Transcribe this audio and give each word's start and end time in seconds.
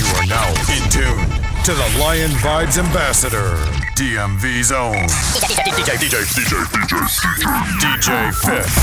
You 0.00 0.06
are 0.16 0.24
now 0.24 0.48
in 0.72 0.80
tune 0.88 1.28
to 1.64 1.72
the 1.74 1.88
Lion 2.00 2.30
Vibes 2.40 2.78
Ambassador, 2.78 3.52
DMV's 3.98 4.72
own 4.72 4.96
DJ 5.76 5.98
DJ 6.00 6.24
DJ 6.24 6.64
DJ 6.72 7.04
DJ 7.82 8.32
Fifth. 8.32 8.76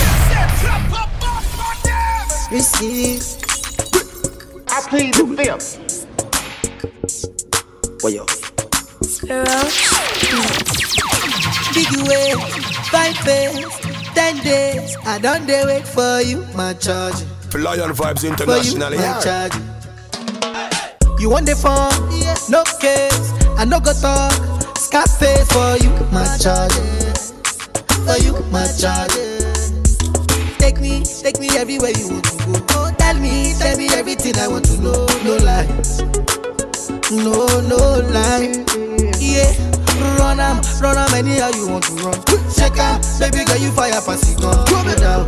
Receive. 2.51 3.23
I 4.69 4.81
plead 4.89 5.13
the 5.15 5.25
fifth. 5.35 5.69
What 8.03 8.13
yo? 8.13 8.23
Big 11.73 11.91
way, 12.07 12.35
five 12.91 13.17
days, 13.25 13.65
ten 14.13 14.37
days. 14.43 14.95
I 15.03 15.17
don't 15.17 15.47
dare 15.47 15.65
wait 15.65 15.87
for 15.87 16.21
you, 16.21 16.45
my 16.53 16.73
charge. 16.75 17.15
For 17.49 17.57
Lion 17.59 17.91
Vibes 17.93 18.19
For 18.19 18.25
you, 18.27 18.31
International, 18.33 18.91
my 18.91 18.95
yeah. 18.95 19.19
charge. 19.19 19.76
You 21.19 21.29
want 21.29 21.45
the 21.47 21.55
phone? 21.55 21.91
No 22.49 22.63
case. 22.79 23.33
I 23.57 23.65
no 23.65 23.79
go 23.79 23.93
talk. 23.93 24.31
Scarface 24.77 25.47
for 25.51 25.77
you, 25.81 25.89
my 26.13 26.25
charge. 26.37 26.71
For 28.05 28.17
you, 28.23 28.33
my 28.51 28.67
charge. 28.77 29.11
Take 30.59 30.79
me, 30.79 31.03
take 31.03 31.39
me 31.39 31.49
everywhere 31.57 31.91
you 31.97 32.09
want 32.09 32.23
to 32.25 32.37
go. 32.45 32.65
Oh, 32.77 32.91
tell 32.97 33.15
me, 33.19 33.53
tell 33.57 33.77
me 33.77 33.89
everything 33.89 34.37
I 34.37 34.47
want 34.47 34.65
to 34.65 34.77
know. 34.79 35.05
No 35.25 35.37
lies. 35.41 36.01
No, 37.11 37.45
no 37.65 37.77
lie. 38.13 38.63
Yeah, 39.17 39.51
run 40.19 40.39
am, 40.39 40.61
run 40.81 40.97
am 40.97 41.13
anyhow 41.13 41.49
you 41.55 41.67
want 41.67 41.83
to 41.85 41.93
run. 42.03 42.13
Check 42.55 42.77
am, 42.77 43.01
baby 43.19 43.43
girl 43.45 43.57
you 43.57 43.71
fire 43.71 44.01
pass 44.05 44.21
it 44.29 44.39
gun. 44.39 44.53
No 44.69 44.95
doubt, 44.95 45.27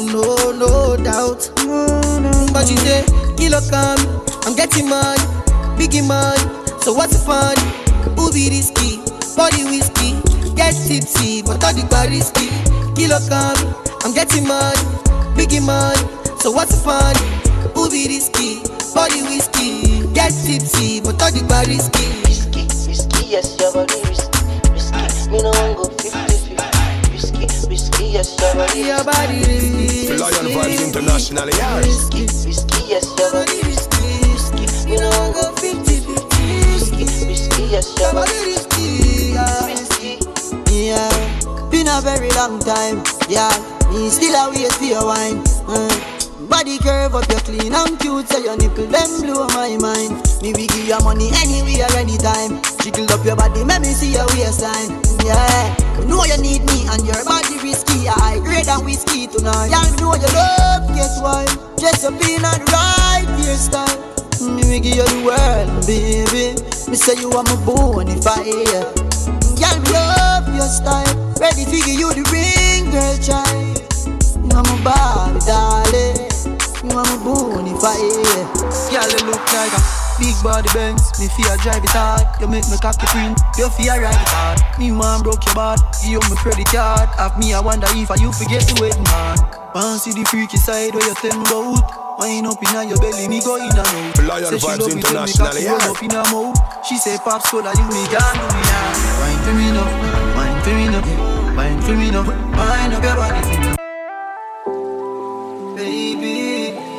no, 0.00 0.52
no 0.52 0.96
doubt. 0.96 1.50
But 2.52 2.70
you 2.70 2.76
say, 2.78 3.04
kilo 3.36 3.60
come, 3.70 3.98
I'm 4.46 4.54
getting 4.54 4.88
money, 4.88 5.22
biggie 5.76 6.06
money. 6.06 6.42
So 6.82 6.92
what's 6.92 7.12
the 7.18 7.24
fun? 7.24 7.56
Be 8.32 8.50
risky? 8.50 8.98
Body 9.36 9.64
whiskey, 9.64 10.14
get 10.54 10.74
tipsy, 10.74 11.42
but 11.42 11.62
all 11.64 11.72
the 11.74 11.86
bar 11.90 12.06
risky. 12.08 12.48
Kilo 12.94 13.18
come, 13.28 13.58
I'm 14.04 14.12
getting 14.14 14.46
money, 14.46 14.78
biggie 15.34 15.64
money. 15.64 15.98
So 16.40 16.50
what's 16.52 16.74
the 16.74 16.82
fun? 16.84 17.14
Be 17.90 18.06
risky? 18.06 18.60
Body 18.94 19.22
whiskey, 19.22 20.06
get 20.12 20.30
tipsy, 20.30 21.00
but 21.00 21.20
all 21.22 21.32
the 21.32 21.42
bar 21.48 21.64
risky. 21.66 22.06
Risky, 22.28 22.62
risky, 22.86 23.26
yes, 23.26 23.58
your 23.58 23.72
body 23.72 23.94
risky. 24.06 24.28
Risky, 24.72 25.30
me 25.30 25.42
no 25.42 25.50
go 25.74 25.84
50 25.84 26.10
50. 26.54 27.12
Risky, 27.12 27.46
risky, 27.78 28.06
yes, 28.06 28.34
your 28.40 28.54
body 28.54 28.80
Your 28.80 29.04
body 29.04 29.38
risky. 29.46 30.06
For 30.08 30.18
Lion 30.18 30.46
Vibes 30.50 30.82
International, 30.86 31.48
yeah. 31.50 31.78
Risky, 31.78 32.22
risky, 32.22 32.80
yes, 32.88 33.06
your 33.18 33.30
body 33.32 33.58
risky. 33.62 34.08
Risky, 34.34 34.90
me 34.90 34.96
no 34.96 35.10
want 35.10 35.34
go 35.34 35.52
50 35.54 36.00
50. 36.00 36.18
Risky, 36.74 37.04
risky, 37.26 37.62
yes, 37.70 37.94
your 37.98 38.12
body 38.12 38.38
risky. 38.50 39.34
risky. 39.70 40.18
Yeah, 40.74 41.70
been 41.70 41.88
a 41.88 42.00
very 42.00 42.30
long 42.32 42.58
time. 42.60 43.02
Yeah, 43.28 43.52
me 43.92 44.10
still 44.10 44.34
a 44.34 44.50
wait 44.50 44.72
for 44.72 44.84
your 44.84 45.04
wine. 45.06 45.38
Uh, 45.68 46.17
body 46.48 46.78
curve 46.78 47.14
up, 47.14 47.28
you're 47.28 47.40
clean 47.40 47.74
and 47.74 47.98
cute, 48.00 48.28
so 48.28 48.38
your 48.38 48.56
nipple 48.56 48.86
them 48.86 49.10
blow 49.22 49.46
my 49.54 49.76
mind. 49.76 50.16
Me 50.42 50.52
we 50.56 50.66
give 50.66 50.88
you 50.88 50.98
money 51.04 51.30
anywhere, 51.44 51.88
anytime. 51.96 52.60
Jiggle 52.82 53.10
up 53.12 53.24
your 53.24 53.36
body, 53.36 53.64
make 53.64 53.82
me 53.82 53.92
see 53.92 54.12
your 54.12 54.26
waistline. 54.34 54.90
Yeah, 55.24 55.76
you 56.00 56.06
know 56.06 56.24
you 56.24 56.38
need 56.40 56.64
me 56.72 56.88
and 56.88 57.04
your 57.04 57.22
body 57.24 57.58
risky. 57.62 58.08
I 58.08 58.40
grade 58.42 58.66
than 58.66 58.84
whiskey 58.84 59.26
tonight. 59.26 59.70
Me 59.70 59.96
know 60.00 60.14
you 60.16 60.30
love, 60.32 60.88
guess 60.96 61.20
why? 61.20 61.44
Dress 61.76 62.04
up 62.04 62.14
in 62.14 62.42
the 62.42 62.54
right 62.72 63.28
hairstyle. 63.38 64.08
Me 64.40 64.62
we 64.70 64.80
give 64.80 64.96
you 64.96 65.04
the 65.04 65.20
world, 65.24 65.68
baby. 65.86 66.56
Me 66.90 66.96
say 66.96 67.20
you 67.20 67.30
are 67.32 67.44
my. 67.44 67.58
Girl, 69.58 69.78
me 69.80 69.90
love 69.92 70.48
your 70.54 70.68
style. 70.68 71.34
Ready 71.40 71.64
to 71.64 71.70
give 71.70 71.98
you 71.98 72.14
the 72.14 72.22
ring, 72.32 72.90
girl, 72.90 73.18
child. 73.18 73.78
Are 74.54 74.62
my 74.62 74.82
Barbie, 74.82 75.40
darling. 75.46 76.27
You 76.88 76.96
are 76.96 77.04
my 77.04 77.16
bonfire. 77.20 78.00
Girl, 78.88 79.10
you 79.12 79.20
look 79.28 79.44
like 79.52 79.72
a 79.76 79.80
big 80.16 80.36
body 80.42 80.68
Benz. 80.72 81.04
Me 81.20 81.28
fear 81.28 81.52
drive 81.60 81.84
it 81.84 81.92
hard. 81.92 82.24
You 82.40 82.48
make 82.48 82.64
me 82.72 82.78
cocky 82.80 83.06
print. 83.12 83.38
You 83.60 83.68
fear 83.68 84.00
ride 84.00 84.16
it 84.16 84.32
hard. 84.32 84.58
Me 84.80 84.90
man 84.90 85.20
broke 85.20 85.44
your 85.44 85.54
bad. 85.54 85.78
You 86.04 86.20
my 86.32 86.36
credit 86.40 86.66
card. 86.72 87.08
Have 87.20 87.38
me, 87.38 87.52
I 87.52 87.60
wonder 87.60 87.86
if 87.92 88.10
I 88.10 88.16
you 88.16 88.32
forget 88.32 88.64
the 88.64 88.80
wedding 88.80 89.04
mark. 89.12 89.74
Want 89.74 90.00
see 90.00 90.12
the 90.16 90.24
freaky 90.24 90.56
side 90.56 90.94
where 90.94 91.04
you 91.04 91.12
me 91.12 91.44
out. 91.52 92.08
Wine 92.18 92.46
up 92.46 92.58
in 92.58 92.88
your 92.88 92.98
belly, 92.98 93.28
me 93.28 93.38
go 93.40 93.54
in 93.56 93.70
and 93.70 93.78
out. 93.78 94.18
Lion 94.24 94.50
Say 94.50 94.58
she 94.58 94.66
Vibes 94.66 94.80
love 94.80 94.90
it 94.90 95.04
when 95.04 95.14
me 95.22 95.30
International, 95.30 95.54
yeah. 95.54 95.70
roll 95.70 95.94
up 95.94 96.02
in 96.02 96.10
her 96.10 96.26
mouth. 96.32 96.58
She 96.84 96.96
say 96.96 97.16
pops 97.18 97.48
cola, 97.48 97.70
you 97.76 97.86
me 97.94 98.02
can 98.10 98.34
do 98.34 98.42
me 98.42 98.62
now. 98.66 98.90
Wine 99.22 99.38
for 99.44 99.54
me 99.54 99.70
now, 99.70 99.86
wine 100.34 100.58
for 100.64 100.74
me 100.74 100.86
now, 100.90 101.06
wine 101.54 101.80
for 101.82 101.94
me 101.94 102.10
now, 102.10 102.26
wine 102.58 102.90
up 102.90 103.04
your 103.04 103.14
body 103.14 103.38
me. 103.46 103.78
Baby, 105.76 106.37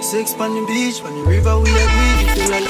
six 0.09 0.33
on 0.41 0.55
the 0.57 0.65
beach, 0.65 1.05
on 1.05 1.13
the 1.13 1.21
river 1.21 1.53
we 1.61 1.69
agree 1.69 2.13
to 2.17 2.33
feel 2.33 2.49
like 2.49 2.65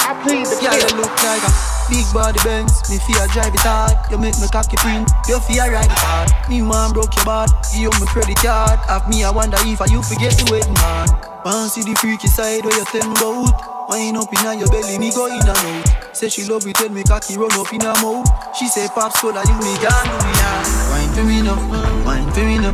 I 0.00 0.16
plead 0.24 0.48
the 0.48 0.56
you 0.56 0.88
look 0.96 1.12
like 1.20 1.44
a 1.44 1.52
big 1.92 2.08
body 2.16 2.40
Benz. 2.40 2.72
Me 2.88 2.96
fear 3.04 3.28
drive 3.28 3.52
it 3.52 3.60
hard. 3.60 3.92
You 4.08 4.16
make 4.16 4.32
me 4.40 4.48
cocky 4.48 4.80
print. 4.80 5.12
You 5.28 5.36
fear 5.44 5.68
ride 5.68 5.84
it 5.84 6.00
hard. 6.00 6.32
Me 6.48 6.64
man 6.64 6.96
broke 6.96 7.12
your 7.12 7.28
bad. 7.28 7.52
Give 7.76 7.84
you 7.84 7.92
my 8.00 8.08
credit 8.08 8.40
card. 8.40 8.80
Have 8.88 9.04
me, 9.04 9.20
I 9.20 9.28
wonder 9.28 9.60
if 9.68 9.84
I 9.84 9.92
you 9.92 10.00
forget 10.00 10.32
the 10.32 10.48
wedding 10.48 10.80
man. 10.80 11.12
Want 11.44 11.68
see 11.68 11.84
the 11.84 11.92
freaky 12.00 12.32
side 12.32 12.64
where 12.64 12.72
you 12.72 12.88
tell 12.88 13.04
me 13.04 13.12
about. 13.12 13.92
Wine 13.92 14.16
up 14.16 14.32
in 14.32 14.64
your 14.64 14.68
belly, 14.72 14.96
me 14.96 15.12
go 15.12 15.28
in 15.28 15.44
and 15.44 15.52
out. 15.52 16.16
Say 16.16 16.32
she 16.32 16.48
love 16.48 16.64
it, 16.64 16.72
tell 16.80 16.88
me 16.88 17.04
cocky 17.04 17.36
run 17.36 17.52
up 17.52 17.68
in 17.68 17.84
her 17.84 17.92
mouth. 18.00 18.24
She 18.56 18.64
say 18.64 18.88
pops 18.96 19.20
cola, 19.20 19.44
you 19.44 19.60
me 19.60 19.76
can 19.76 19.92
do 20.08 20.16
me 20.24 20.32
now. 20.40 20.88
Wine 20.88 21.12
for 21.12 21.24
me 21.28 21.42
now, 21.44 21.91
for 22.32 22.44
me 22.44 22.58
now, 22.58 22.72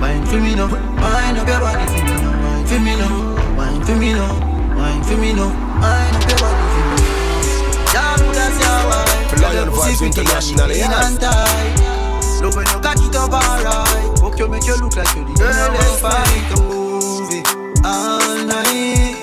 wine 0.00 0.26
for 0.26 0.40
me 0.40 0.54
now, 0.54 0.66
wine 0.66 1.36
up 1.36 1.46
your 1.48 1.60
body 1.60 1.86
for 1.86 2.02
me 2.02 2.14
now, 2.20 2.42
wine 2.42 2.66
for 2.66 2.78
me 2.80 2.92
now, 2.96 3.56
wine 3.56 3.82
for 3.82 3.96
me 3.96 4.12
now, 4.12 4.74
wine 4.76 5.02
for 5.04 5.16
me 5.16 5.32
now, 5.32 5.48
wine 5.80 6.14
up 6.14 6.28
your 6.28 6.38
body 6.42 6.66
for 6.74 6.82
me. 6.90 6.96
Y'all 7.94 8.18
know 8.18 8.32
that's 8.34 8.58
your 8.60 8.80
wife. 8.90 9.30
For 9.30 9.36
Lion 9.42 9.68
Vibes 9.70 10.02
International, 10.04 10.70
In 10.70 10.78
yeah. 10.78 11.06
and 11.06 11.20
tight. 11.20 11.96
Love 12.42 12.56
when 12.56 12.66
you 12.66 12.80
cock 12.80 12.98
it 12.98 13.14
up 13.16 13.32
alright. 13.32 14.18
Fuck 14.18 14.38
you, 14.38 14.48
make 14.48 14.66
you 14.66 14.76
look 14.76 14.96
like 14.96 15.14
you 15.16 15.24
the 15.24 15.34
girl 15.38 15.72
that's 15.72 16.00
fight 16.00 16.52
a 16.52 16.62
movie 16.62 17.42
all 17.84 18.36
night. 18.44 19.16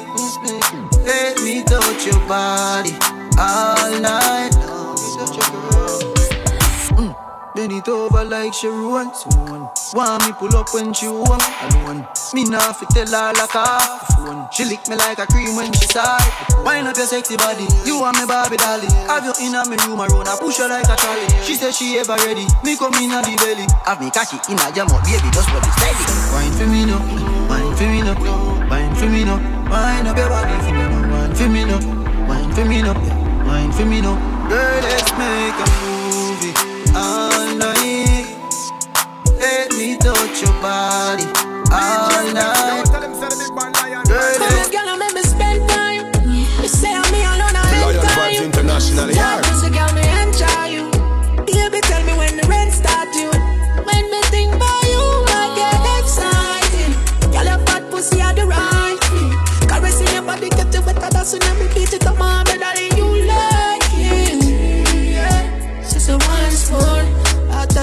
Let 1.06 1.42
me 1.44 1.64
touch 1.64 2.06
your 2.06 2.20
body 2.28 2.96
all 3.38 4.00
night. 4.00 4.53
Bend 7.64 7.80
it 7.80 7.88
over 7.88 8.26
like 8.26 8.54
she 8.54 8.68
runs 8.68 9.24
soon. 9.24 9.64
Want 9.96 10.28
me 10.28 10.34
pull 10.36 10.52
up 10.52 10.68
when 10.74 10.92
she 10.92 11.06
home 11.06 11.24
alone. 11.32 12.04
Me 12.36 12.44
nah 12.44 12.76
fi 12.76 12.84
tell 12.92 13.08
her 13.08 13.32
like 13.40 13.56
off 13.56 14.04
the 14.04 14.16
phone. 14.20 14.52
She 14.52 14.66
lick 14.66 14.84
me 14.90 14.98
like 15.00 15.18
a 15.20 15.26
cream 15.28 15.56
when 15.56 15.72
she 15.72 15.88
side. 15.88 16.20
Wind 16.68 16.92
up 16.92 16.98
your 16.98 17.08
sexy 17.08 17.38
body, 17.38 17.64
you 17.88 18.04
want 18.04 18.20
me 18.20 18.28
Barbie 18.28 18.60
dolly. 18.60 18.92
Have 19.08 19.24
you 19.24 19.32
in 19.40 19.56
a 19.56 19.64
me 19.64 19.80
room 19.88 20.04
around, 20.04 20.28
I 20.28 20.36
push 20.44 20.60
her 20.60 20.68
like 20.68 20.92
a 20.92 20.96
trolley. 21.00 21.24
She 21.48 21.56
say 21.56 21.72
she 21.72 21.96
ever 22.04 22.20
ready, 22.28 22.44
me 22.68 22.76
come 22.76 23.00
in 23.00 23.16
a 23.16 23.24
the 23.24 23.32
belly. 23.40 23.64
Have 23.88 24.04
me 24.04 24.12
catch 24.12 24.36
it 24.36 24.44
in 24.52 24.60
a 24.60 24.68
jam 24.76 24.92
up, 24.92 25.00
baby, 25.08 25.32
just 25.32 25.48
what 25.56 25.64
it's 25.64 25.72
steady. 25.80 26.04
Wine 26.36 26.52
for 26.60 26.68
me 26.68 26.84
now, 26.84 27.00
wine 27.48 27.72
for 27.80 27.88
me 27.88 28.04
now, 28.04 28.20
wine 28.68 28.92
for 29.00 29.08
me 29.08 29.24
now. 29.24 29.40
Wine 29.72 30.08
up 30.12 30.20
your 30.20 30.28
body 30.28 30.52
for 30.68 30.76
me 30.76 30.84
now, 30.84 31.00
wine 31.08 31.32
for 31.32 31.48
me 31.48 31.64
now, 31.64 31.80
wine 32.28 32.52
for 32.52 32.66
me 32.68 32.82
now, 32.84 33.00
wine 33.48 33.72
for 33.72 33.86
me 33.88 34.04
now. 34.04 34.20
Girl, 34.52 34.82
let's 34.84 35.16
make 35.16 35.56
a 35.56 35.68
movie. 35.80 36.74
Let 36.96 37.33
me 39.84 39.98
touch 39.98 40.42
your 40.42 40.54
body 40.62 41.26
all 41.72 42.34
night. 42.34 42.88
Girl, 44.08 44.36
let's 44.40 44.70
Girl, 44.70 44.88
I 44.88 44.96
make 44.98 45.14
me 45.14 45.22
spend 45.24 45.70
time. 45.70 46.06
You 46.62 46.68
say 46.70 46.94
I'm 46.94 47.04
me 47.12 47.20
alone, 47.20 47.56
I 47.56 47.64
For 47.84 47.92
ain't 47.92 48.02
time. 48.02 48.44
International, 48.46 49.12
yeah. 49.12 49.63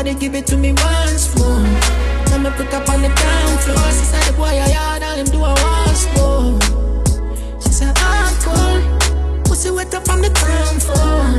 They 0.03 0.15
give 0.15 0.35
it 0.35 0.47
to 0.47 0.57
me 0.57 0.73
once 0.73 1.29
more. 1.39 1.61
Let 2.33 2.41
me 2.41 2.51
put 2.57 2.73
up 2.73 2.89
on 2.89 3.03
the 3.03 3.13
ground 3.15 3.61
floor. 3.61 3.77
She 3.93 4.05
said 4.09 4.25
the 4.25 4.33
boy 4.33 4.57
I 4.59 4.67
yard 4.73 5.03
and 5.03 5.21
him 5.21 5.27
do 5.29 5.39
a 5.45 5.53
once 5.53 6.09
more. 6.17 6.59
She 7.61 7.69
said 7.69 7.95
hardcore. 7.95 9.45
Pussy 9.45 9.71
wet 9.71 9.95
up 9.95 10.09
on 10.09 10.23
the 10.23 10.31
ground 10.31 10.83
floor. 10.83 11.39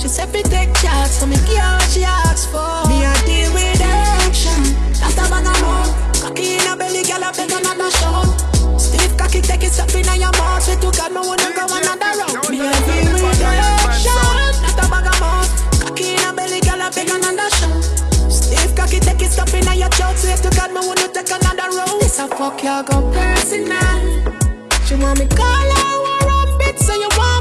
She 0.00 0.08
said 0.08 0.32
we 0.32 0.42
take 0.42 0.74
shots, 0.78 1.20
so 1.20 1.26
me 1.26 1.36
give 1.44 1.60
her 1.60 1.76
what 1.76 1.90
she 1.92 2.02
asked 2.02 2.48
for. 2.48 2.88
Me 2.88 3.04
I 3.04 3.14
deal 3.28 3.52
with 3.52 3.80
action. 3.84 4.58
That's 4.98 5.14
a 5.14 5.28
bag 5.30 5.46
of 5.46 5.60
more. 5.62 5.86
Cocky 6.18 6.56
in 6.56 6.66
her 6.66 6.76
belly, 6.76 7.04
girl, 7.04 7.22
I 7.22 7.30
beg 7.36 7.52
another 7.52 7.92
show. 8.00 8.24
Stiff 8.80 9.14
cocky 9.18 9.40
take 9.42 9.62
it 9.62 9.78
up 9.78 9.92
in 9.94 10.08
your 10.18 10.32
mouth. 10.34 10.64
Swear 10.64 10.80
to 10.82 10.90
God, 10.90 11.12
me 11.12 11.20
wanna 11.20 11.52
go 11.54 11.68
another 11.68 12.10
round. 12.16 12.48
Me 12.48 12.58
cocky, 19.40 19.60
take 19.60 19.66
it 19.66 19.70
stuff 19.70 19.72
in 19.72 19.78
your 19.78 19.88
throat. 19.90 20.16
Swear 20.16 20.36
to 20.36 20.50
God, 20.56 20.72
me 20.72 20.80
wanna 20.86 21.08
take 21.08 21.30
another 21.30 21.76
round. 21.76 22.00
This 22.00 22.18
a 22.18 22.28
fuck 22.28 22.62
you 22.62 22.82
go 22.84 23.10
personal. 23.12 24.00
She 24.86 24.94
want 24.96 25.18
me 25.18 25.26
call 25.26 25.70
her 25.76 25.96
war 26.04 26.32
on 26.32 26.58
bit, 26.58 26.78
so 26.78 26.94
you 26.94 27.08
want 27.16 27.39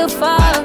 too 0.00 0.08
fuck. 0.08 0.64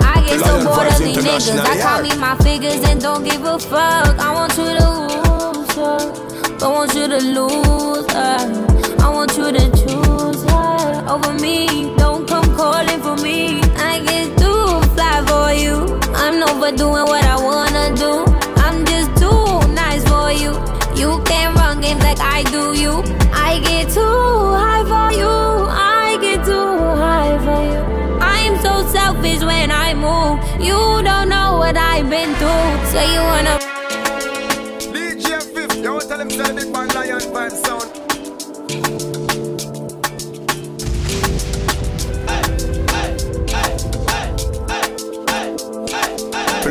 I 0.00 0.24
get 0.26 0.40
so 0.40 0.64
bored 0.64 0.86
of 0.88 0.98
these 0.98 1.16
niggas. 1.18 1.60
I 1.60 1.80
call 1.80 2.02
me 2.02 2.16
my 2.16 2.36
figures 2.36 2.82
and 2.88 3.00
don't 3.00 3.22
give 3.24 3.44
a 3.44 3.58
fuck. 3.58 4.18
I 4.18 4.32
want 4.32 4.56
you 4.56 4.70
to 4.78 4.88
lose 5.02 5.72
her. 5.80 6.58
Don't 6.58 6.74
want 6.74 6.94
you 6.94 7.06
to 7.08 7.20
lose 7.36 8.10
her. 8.12 8.38
I 9.04 9.08
want 9.12 9.36
you 9.36 9.52
to 9.58 9.64
choose 9.80 10.42
her 10.50 11.04
over 11.12 11.32
me. 11.34 11.94
Don't 11.96 12.26
come 12.26 12.48
calling 12.56 13.00
for 13.02 13.16
me. 13.16 13.60
I 13.90 14.00
get 14.08 14.38
too 14.38 14.64
fly 14.94 15.16
for 15.28 15.52
you. 15.64 15.76
I'm 16.14 16.42
overdoing 16.50 17.06
what 17.12 17.24
I 17.24 17.36
wanna 17.48 17.94
do. 18.04 18.24
I'm 18.64 18.86
just 18.86 19.10
too 19.22 19.44
nice 19.82 20.04
for 20.08 20.32
you. 20.32 20.52
You 21.00 21.22
can't 21.24 21.54
run 21.58 21.80
games 21.82 22.02
like 22.02 22.20
I 22.20 22.42
do 22.44 22.62
you. 22.84 23.02
I 23.48 23.60
get 23.66 23.92
too 23.92 24.00
high 24.62 24.84
for 24.92 25.08
you. 25.18 25.31
You 31.02 31.08
don't 31.08 31.30
know 31.30 31.56
what 31.58 31.76
I've 31.76 32.08
been 32.08 32.32
through. 32.36 32.86
So 32.92 33.00
you 33.02 33.18
wanna 33.18 33.58
DJ 34.94 35.42
Fifth, 35.52 35.82
you 35.82 35.92
want 35.94 36.08
tell 36.08 36.20
him 36.20 36.30
say 36.30 36.44
the 36.44 36.54
big 36.54 36.72
man 36.72 36.86
Lion 36.94 37.18
Vibe 37.34 37.50
sound. 37.66 37.90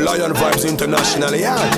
Lion 0.02 0.32
Vibes 0.32 0.66
International, 0.66 1.34
yeah. 1.34 1.70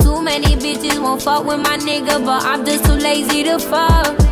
Too 0.00 0.20
many 0.20 0.56
bitches 0.56 1.00
won't 1.00 1.22
fuck 1.22 1.44
with 1.44 1.60
my 1.60 1.76
nigga, 1.78 2.24
but 2.26 2.42
I'm 2.44 2.66
just 2.66 2.86
too 2.86 2.94
lazy 2.94 3.44
to 3.44 3.60
fuck. 3.60 4.25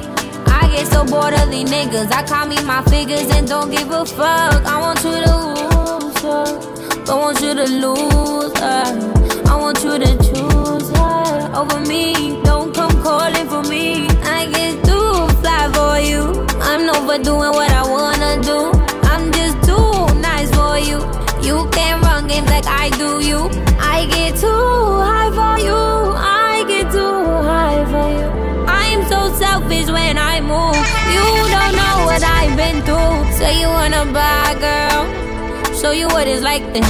I 0.75 0.79
get 0.79 0.93
so 0.93 1.05
bored 1.05 1.35
of 1.35 1.53
these 1.53 1.71
niggas. 1.71 2.11
I 2.11 2.25
call 2.27 2.49
me 2.49 2.61
my 2.65 2.83
figures 2.91 3.31
and 3.31 3.47
don't 3.47 3.71
give 3.71 3.93
a 3.93 4.05
fuck. 4.05 4.67
I 4.67 4.81
want 4.81 4.99
you 5.05 5.23
to 5.23 5.31
lose 5.31 6.25
uh, 6.25 6.47
her. 6.51 7.05
Don't 7.05 7.21
want 7.21 7.41
you 7.41 7.55
to 7.55 7.65
lose 7.65 8.59
her. 8.59 9.47
I 9.47 9.57
want 9.57 9.85
you 9.85 9.99
to 10.01 10.17
choose 10.19 10.91
her 10.99 11.53
over 11.55 11.79
me. 11.87 12.43
Don't 12.43 12.75
come 12.75 12.91
calling 13.05 13.47
for 13.47 13.63
me. 13.63 14.09
I 14.25 14.47
get 14.51 14.85
too 14.85 15.29
fly 15.43 15.71
for 15.75 16.01
you. 16.01 16.45
I'm 16.61 16.91
overdoing 16.91 17.53
what 17.53 17.71
I 17.71 17.83
wanna 17.87 18.43
do. 18.43 18.73
I'm 19.05 19.31
just 19.31 19.57
too 19.69 20.19
nice 20.19 20.51
for 20.57 20.77
you. 20.77 20.99
You 21.41 21.71
can't 21.71 22.03
run 22.03 22.27
games 22.27 22.51
like 22.51 22.67
I 22.67 22.91
do 22.99 23.25
you. 23.25 23.74
Say 33.37 33.61
you 33.61 33.67
wanna 33.67 34.07
buy, 34.13 34.55
girl. 34.61 35.75
Show 35.75 35.91
you 35.91 36.07
what 36.07 36.29
it's 36.29 36.43
like 36.43 36.63
then. 36.73 36.85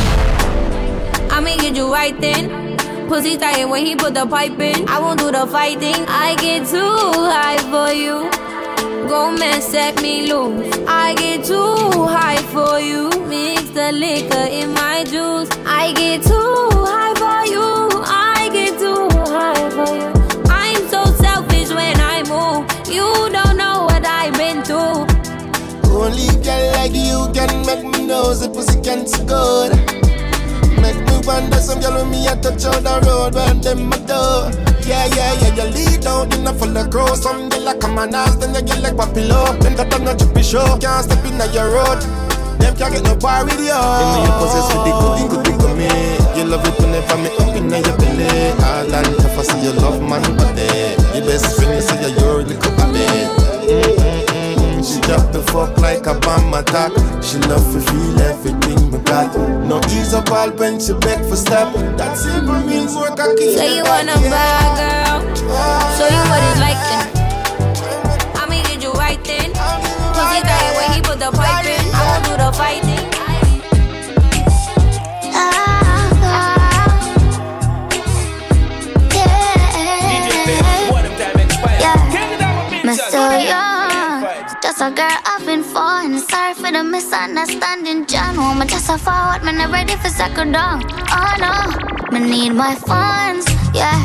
I'ma 1.30 1.56
get 1.56 1.74
you 1.74 1.90
right 1.90 2.18
then. 2.20 2.76
Pussy 3.08 3.38
tight 3.38 3.64
when 3.64 3.86
he 3.86 3.96
put 3.96 4.12
the 4.12 4.26
pipe 4.26 4.58
in. 4.60 4.86
I 4.88 4.98
won't 4.98 5.18
do 5.18 5.32
the 5.32 5.46
fighting. 5.46 6.04
I 6.06 6.36
get 6.36 6.66
too 6.68 6.96
high 7.32 7.58
for 7.72 7.92
you. 7.92 8.30
Go 9.08 9.32
man, 9.32 9.62
set 9.62 10.02
me 10.02 10.30
loose. 10.30 10.76
I 10.86 11.14
get 11.14 11.44
too 11.44 12.06
high 12.06 12.42
for 12.52 12.78
you. 12.78 13.08
Mix 13.26 13.70
the 13.70 13.92
liquor 13.92 14.46
in 14.60 14.74
my 14.74 15.04
juice. 15.04 15.48
I 15.66 15.92
get 15.94 16.22
too 16.22 16.68
high 16.92 17.14
for 17.22 17.40
you. 17.50 17.88
I 18.04 18.50
get 18.52 18.78
too 18.78 19.08
high 19.32 19.70
for 19.70 19.94
you. 19.96 20.13
Like 26.84 27.00
you 27.00 27.32
can 27.32 27.48
make 27.64 27.80
me 27.80 28.04
know 28.04 28.34
the 28.34 28.48
pussy 28.52 28.76
can 28.84 29.06
so 29.08 29.24
good. 29.24 29.72
Make 30.84 31.00
me 31.08 31.16
wonder 31.24 31.56
some 31.56 31.80
girl 31.80 31.96
with 31.96 32.12
me 32.12 32.28
a 32.28 32.36
touch 32.36 32.68
on 32.68 32.84
the 32.84 33.00
road 33.08 33.32
when 33.32 33.56
them 33.64 33.88
a 33.88 33.96
do. 34.04 34.20
Yeah, 34.84 35.08
yeah, 35.16 35.32
yeah, 35.40 35.56
you 35.56 35.66
lead 35.72 36.04
out 36.04 36.28
in 36.36 36.46
a 36.46 36.52
full 36.52 36.76
of 36.76 36.90
crow. 36.92 37.14
Some 37.16 37.48
girl 37.48 37.64
like 37.64 37.80
come 37.80 37.96
and 37.96 38.14
ask, 38.14 38.38
then 38.40 38.52
you 38.52 38.60
get 38.60 38.82
like 38.84 39.00
papillo. 39.00 39.56
Then 39.64 39.76
that 39.80 39.94
on 39.96 40.08
a 40.08 40.12
trippy 40.12 40.44
show, 40.44 40.76
can't 40.76 41.08
step 41.08 41.24
in 41.24 41.40
your 41.56 41.72
road. 41.72 42.04
Them 42.60 42.76
can't 42.76 42.92
get 42.92 43.04
no 43.08 43.16
bar 43.16 43.48
with 43.48 43.56
you. 43.64 43.72
You 43.72 44.04
know 44.12 44.20
you 44.20 44.32
possess 44.36 44.68
with 44.68 44.84
the 44.84 44.92
goodie, 45.00 45.26
goodie, 45.32 45.56
good 45.56 45.74
me. 45.80 45.88
You 46.36 46.44
love 46.52 46.68
it 46.68 46.76
whenever 46.76 47.16
me 47.16 47.32
up 47.40 47.56
in 47.56 47.72
your 47.72 47.96
belly. 47.96 48.52
Hard 48.60 48.92
and 48.92 49.08
tough, 49.24 49.40
I 49.40 49.42
see 49.48 49.64
you 49.64 49.72
love 49.80 50.04
man 50.04 50.20
body. 50.36 50.68
The 51.16 51.24
best 51.24 51.56
friend, 51.56 51.80
you 51.80 51.80
see 51.80 51.96
you, 51.96 52.23
fuck 56.20 56.38
like 56.38 56.38
a 56.40 56.40
bomb 56.40 56.54
attack. 56.54 56.92
She 57.22 57.38
love 57.48 57.72
to 57.72 57.80
feel 57.80 58.20
everything 58.20 58.90
we 58.90 58.98
got. 58.98 59.36
No 59.66 59.80
ease 59.90 60.14
up 60.14 60.30
all 60.30 60.50
when 60.50 60.80
she 60.80 60.92
beg 60.94 61.24
for 61.28 61.36
step. 61.36 61.72
That 61.96 62.16
simple 62.16 62.60
means 62.60 62.94
work 62.94 63.18
a 63.18 63.34
key. 63.36 63.56
Say 63.56 63.76
you 63.76 63.84
wanna 63.84 64.14
buy, 64.14 64.74
girl. 64.78 65.20
Show 65.96 66.08
you 66.08 66.24
what 66.30 66.42
it's 66.50 66.60
like 66.60 66.80
then. 66.90 67.06
I'ma 68.36 68.62
get 68.62 68.82
you 68.82 68.92
right 68.92 69.22
then. 69.24 69.52
Pussy 70.14 70.40
tight 70.42 70.74
when 70.76 70.92
he 70.94 71.00
put 71.02 71.18
the 71.18 71.30
pipe 71.32 71.66
in. 71.66 71.94
I 71.94 71.96
won't 72.08 72.24
do 72.24 72.36
the 72.36 72.52
fighting. 72.52 73.10
Me 82.84 82.94
so 82.96 83.30
young, 83.30 84.22
just 84.62 84.82
a 84.82 84.90
girl 84.90 84.98
I've 85.00 85.00
been 85.00 85.22
falling. 85.22 85.23
The 86.74 86.82
misunderstanding. 86.82 88.04
John, 88.06 88.34
oh, 88.36 88.52
me 88.52 88.66
just 88.66 88.90
a 88.90 88.98
forward, 88.98 89.44
me 89.44 89.52
not 89.52 89.70
ready 89.70 89.94
for 89.94 90.08
second 90.08 90.50
down. 90.50 90.82
Oh 91.08 91.32
no, 91.38 91.54
me 92.10 92.18
need 92.28 92.50
my 92.50 92.74
funds, 92.74 93.46
yeah. 93.72 94.02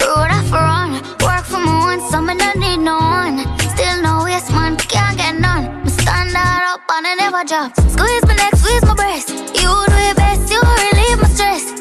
Road 0.00 0.32
off 0.32 0.50
run, 0.50 0.92
work 1.20 1.44
for 1.44 1.60
my 1.60 1.92
own, 1.92 2.10
so 2.10 2.22
me 2.22 2.34
don't 2.34 2.56
need 2.56 2.78
no 2.78 2.96
one. 2.96 3.44
Still 3.76 4.00
no 4.00 4.24
waste, 4.24 4.50
man, 4.52 4.78
can't 4.78 5.18
get 5.18 5.38
none. 5.38 5.84
Me 5.84 5.90
stand 5.90 6.32
that 6.32 6.64
up 6.72 6.80
and 6.96 7.06
I 7.06 7.14
never 7.14 7.44
drop. 7.44 7.76
Squeeze 7.76 8.24
my 8.24 8.36
neck, 8.36 8.56
squeeze 8.56 8.84
my 8.86 8.94
breast. 8.94 9.28
You 9.60 9.68
do 9.68 9.98
your 10.00 10.14
best, 10.14 10.50
you 10.50 10.62
relieve 10.64 11.20
my 11.20 11.28
stress. 11.28 11.77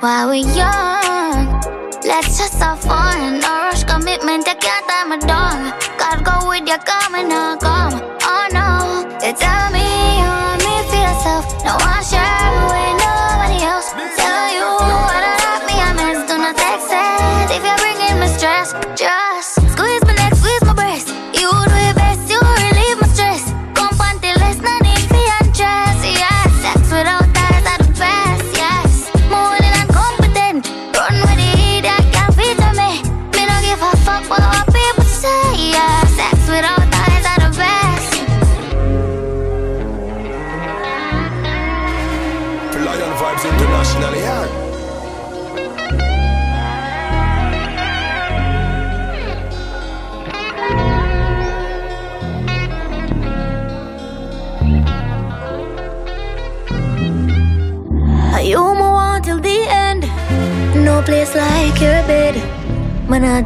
While 0.00 0.28
we're 0.28 0.46
young. 0.54 1.60
Let's 2.04 2.38
just 2.38 2.58
have 2.58 2.80
fun. 2.80 3.40
No 3.40 3.48
rush 3.48 3.84
commitment, 3.84 4.48
I 4.48 4.54
can't 4.54 4.86
time 4.88 5.12
a 5.12 5.18
dawn. 5.18 5.72
Gotta 5.98 6.22
go 6.22 6.48
with 6.48 6.66
your 6.68 6.78
coming 6.78 7.32
or 7.32 7.56
come. 7.56 8.00
Oh 8.22 8.46
no, 8.52 9.26
you 9.26 9.32
tell 9.34 9.57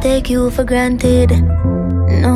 take 0.03 0.29
you 0.29 0.51
for 0.51 0.65
granted. 0.65 1.31
No. 2.23 2.35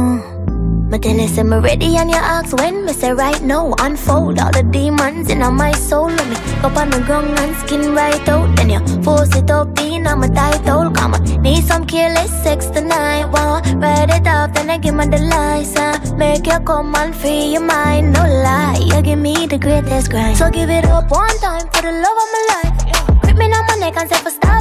But 0.89 1.03
tell 1.03 1.19
us 1.19 1.37
I'm 1.37 1.53
ready 1.53 1.97
and 1.97 2.09
you 2.09 2.15
ask 2.15 2.55
when 2.55 2.85
me 2.85 2.93
say 2.93 3.11
right 3.11 3.41
now 3.41 3.75
unfold 3.79 4.39
all 4.39 4.51
the 4.51 4.63
demons 4.63 5.29
in 5.29 5.39
my 5.39 5.73
soul. 5.73 6.07
Let 6.07 6.29
me 6.29 6.37
up 6.63 6.77
on 6.77 6.89
the 6.89 7.01
ground 7.01 7.37
and 7.39 7.53
skin 7.57 7.93
right 7.93 8.29
out. 8.29 8.55
Then 8.55 8.69
you 8.69 8.79
force 9.03 9.35
it 9.35 9.51
up 9.51 9.77
in 9.81 10.07
on 10.07 10.19
my 10.21 10.29
title 10.29 10.89
come 10.91 11.15
on 11.15 11.23
need 11.41 11.61
some 11.65 11.85
careless 11.85 12.31
sex 12.41 12.67
tonight. 12.67 13.25
Wow 13.33 13.59
write 13.81 14.11
it 14.17 14.27
up 14.27 14.53
then 14.53 14.69
I 14.69 14.77
give 14.77 14.95
me 14.95 15.05
the 15.07 15.19
license 15.19 16.13
make 16.13 16.47
you 16.47 16.59
come 16.61 16.95
and 16.95 17.13
free 17.13 17.51
your 17.51 17.65
mind. 17.65 18.13
No 18.13 18.21
lie 18.21 18.79
you 18.79 19.01
give 19.01 19.19
me 19.19 19.45
the 19.45 19.57
greatest 19.57 20.09
grind. 20.09 20.37
So 20.37 20.49
give 20.49 20.69
it 20.69 20.85
up 20.85 21.11
one 21.11 21.37
time 21.39 21.67
for 21.73 21.81
the 21.81 21.91
love 21.91 22.17
of 22.23 22.29
my 22.35 22.43
life. 22.53 23.21
Grip 23.23 23.35
me 23.35 23.45
on 23.51 23.65
my 23.67 23.75
neck 23.75 23.97
and 23.97 24.09
say 24.09 24.19
for 24.23 24.29
stop 24.29 24.56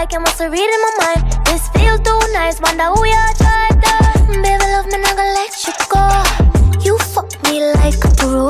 everything 0.00 0.20
I 0.20 0.30
like 0.30 0.40
you 0.40 0.50
read 0.50 0.70
in 0.74 0.80
my 0.82 0.92
mind 1.00 1.46
this 1.46 1.68
feel 1.68 1.98
too 1.98 2.20
nice 2.32 2.60
wonder 2.60 2.84
who 2.84 3.04
you 3.04 3.24
try 3.36 3.68
to 3.68 4.00
Baby, 4.30 4.64
love 4.72 4.86
me, 4.86 4.98
not 4.98 5.16
gonna 5.16 5.34
let 5.34 5.52
you 5.66 5.72
go. 5.90 6.80
You 6.84 6.96
fuck 6.98 7.30
me 7.44 7.64
like 7.74 8.02
a 8.04 8.10
pro. 8.16 8.48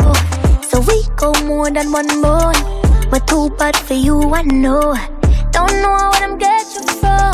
So 0.62 0.80
we 0.80 1.02
go 1.16 1.32
more 1.46 1.70
than 1.70 1.90
one 1.90 2.06
bone. 2.20 2.54
But 3.10 3.26
too 3.26 3.50
bad 3.58 3.76
for 3.76 3.94
you, 3.94 4.20
I 4.34 4.42
know. 4.42 4.94
Don't 5.50 5.72
know 5.82 5.96
what 6.12 6.22
I'm 6.22 6.36
getting 6.38 6.86
from. 7.00 7.32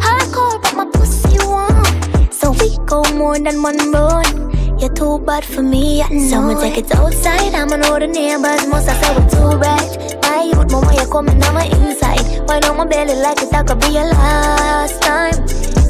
Hardcore, 0.00 0.62
but 0.62 0.74
my 0.74 0.86
pussy 0.86 1.36
warm. 1.44 1.84
So 2.32 2.50
we 2.52 2.78
go 2.86 3.04
more 3.14 3.38
than 3.38 3.62
one 3.62 3.92
bone. 3.92 4.78
You're 4.80 4.94
too 4.94 5.18
bad 5.20 5.44
for 5.44 5.62
me, 5.62 6.02
I 6.02 6.08
know. 6.08 6.28
Someone 6.28 6.60
take 6.60 6.78
it 6.78 6.90
outside, 6.96 7.54
I'ma 7.54 7.76
know 7.76 7.98
the 7.98 8.06
neighbors. 8.06 8.66
Must 8.66 8.88
I 8.88 8.94
say 9.00 9.14
we're 9.14 9.28
too 9.28 9.58
bright. 9.58 10.18
My 10.22 10.44
youth, 10.44 10.72
mama, 10.72 10.94
you're 10.94 11.06
coming 11.06 11.40
on 11.44 11.54
my 11.54 11.66
inside. 11.66 12.21
Why 12.46 12.60
on 12.68 12.76
my 12.76 12.84
belly 12.84 13.14
like 13.14 13.40
it, 13.42 13.50
that 13.50 13.66
could 13.66 13.80
be 13.80 13.94
your 13.94 14.04
last 14.04 15.00
time. 15.02 15.32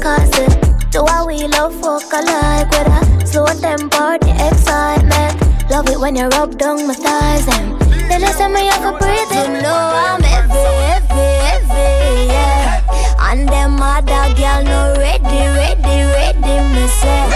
Cause 0.01 0.31
uh, 0.37 0.47
the 0.47 0.87
do 0.91 1.03
what 1.03 1.27
we 1.27 1.47
love 1.47 1.73
fuck 1.81 2.11
alike 2.13 2.69
with 2.69 2.87
a 2.87 3.27
slow 3.27 3.45
tempo, 3.47 4.17
the 4.21 4.31
excitement. 4.47 5.33
Love 5.69 5.89
it 5.89 5.99
when 5.99 6.15
you 6.15 6.27
rub 6.29 6.57
down 6.57 6.85
my 6.87 6.93
thighs 6.93 7.47
and 7.47 7.79
then 8.09 8.21
you 8.21 8.33
say 8.33 8.47
me 8.47 8.65
have 8.67 8.93
a 8.93 8.97
breathe. 8.97 9.31
You 9.33 9.61
know 9.61 9.73
I'm 9.73 10.21
heavy, 10.21 10.53
heavy, 10.85 11.29
heavy, 11.45 12.27
yeah. 12.31 13.31
And 13.31 13.47
them 13.49 13.81
other 13.81 14.25
girl 14.37 14.63
no 14.63 14.95
ready, 14.99 15.41
ready, 15.57 15.97
ready, 16.13 16.55
me 16.75 16.87
say. 16.87 17.32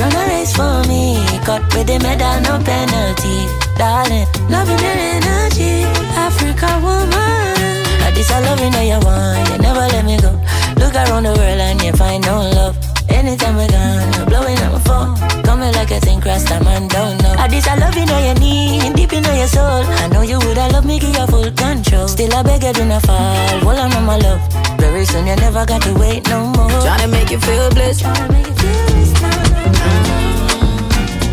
Run 0.00 0.16
a 0.16 0.22
race 0.32 0.56
for 0.56 0.80
me. 0.88 1.20
Cut 1.44 1.60
with 1.76 1.86
the 1.86 1.98
medal, 2.00 2.40
no 2.40 2.56
penalty. 2.64 3.44
Darling, 3.76 4.26
loving 4.48 4.80
your 4.80 4.96
energy. 4.96 5.84
Africa 6.16 6.80
woman. 6.80 7.12
I 8.00 8.10
this 8.14 8.30
I 8.30 8.40
love 8.40 8.60
you, 8.64 8.70
know 8.70 8.80
you 8.80 9.00
want. 9.04 9.44
You 9.50 9.58
never 9.58 9.84
let 9.92 10.04
me 10.06 10.16
go. 10.16 10.32
Look 10.80 10.94
around 10.94 11.24
the 11.24 11.36
world 11.36 11.60
and 11.60 11.82
you 11.82 11.92
find 11.92 12.24
no 12.24 12.40
love. 12.40 12.76
Anytime 13.10 13.58
I 13.58 13.68
gone, 13.68 14.14
I'm 14.14 14.24
blowing 14.24 14.56
up 14.64 14.72
my 14.72 14.80
phone. 14.88 15.42
Coming 15.44 15.72
like 15.74 15.90
a 15.90 16.00
thing 16.00 16.18
cross 16.22 16.50
a 16.50 16.64
man 16.64 16.88
don't 16.88 17.20
know. 17.22 17.34
I 17.36 17.46
this 17.48 17.68
I 17.68 17.74
love 17.74 17.94
you, 17.94 18.06
know 18.06 18.24
you 18.24 18.34
need, 18.40 18.96
deep 18.96 19.12
in 19.12 19.24
your 19.24 19.48
soul. 19.48 19.84
I 20.00 20.08
know 20.08 20.22
you 20.22 20.38
would, 20.38 20.56
I 20.56 20.68
love 20.68 20.86
me, 20.86 20.98
give 20.98 21.14
you 21.14 21.26
full 21.26 21.50
control. 21.52 22.08
Still 22.08 22.32
I 22.32 22.42
beg 22.42 22.64
you, 22.64 22.72
do 22.72 22.86
not 22.86 23.02
fall, 23.04 23.60
hold 23.60 23.76
on 23.76 23.90
to 23.90 24.00
my 24.00 24.16
love. 24.16 24.40
Very 24.80 25.04
soon 25.04 25.26
you 25.26 25.36
never 25.36 25.66
got 25.66 25.82
to 25.82 25.92
wait 26.00 26.26
no 26.30 26.46
more. 26.46 26.70
Trying 26.70 27.00
to 27.00 27.08
make 27.08 27.30
you 27.30 27.38
feel 27.38 27.68
blessed. 27.68 28.00
Trying 28.00 28.28
to 28.28 28.32
make 28.32 28.46
you 28.46 28.54
feel 28.54 28.86
blessed. 28.86 29.49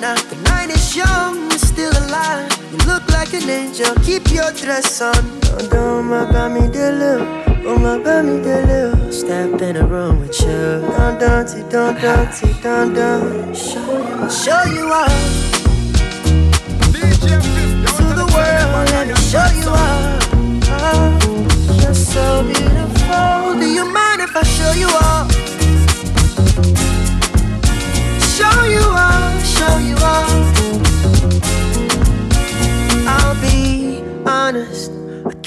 now. 0.00 0.14
The 0.14 0.36
night 0.50 0.70
is 0.70 0.96
young, 0.96 1.50
you're 1.50 1.58
still 1.58 1.92
alive. 2.06 2.50
You 2.72 2.78
look 2.86 3.08
like 3.10 3.32
an 3.34 3.48
angel, 3.48 3.94
keep 4.04 4.30
your 4.30 4.52
dress 4.52 5.00
on. 5.00 5.14
Oh, 5.16 5.68
don't 5.70 6.08
worry 6.08 6.28
about 6.28 6.52
me, 6.52 6.68
dear 6.70 7.46
Oh 7.68 7.78
my 7.78 7.98
baby, 7.98 8.38
the 8.42 8.62
little 8.66 9.12
step 9.12 9.60
in 9.60 9.74
the 9.74 9.84
room 9.84 10.20
with 10.20 10.40
you. 10.40 10.46
Don't 10.46 11.18
don't 11.18 11.70
don't 11.70 12.00
don't 12.00 12.62
don't 12.62 12.94
don't. 12.94 13.56
Show 14.30 14.55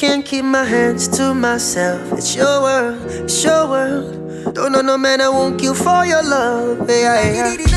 can't 0.09 0.25
keep 0.25 0.43
my 0.43 0.63
hands 0.63 1.07
to 1.07 1.35
myself. 1.35 2.01
It's 2.13 2.35
your 2.35 2.61
world, 2.61 2.97
it's 3.25 3.43
your 3.43 3.67
world. 3.69 4.55
Don't 4.55 4.71
know 4.71 4.81
no 4.81 4.97
man 4.97 5.21
I 5.21 5.29
won't 5.29 5.59
kill 5.61 5.75
for 5.75 6.03
your 6.03 6.23
love. 6.23 6.89
Yeah, 6.89 7.53
yeah. 7.55 7.68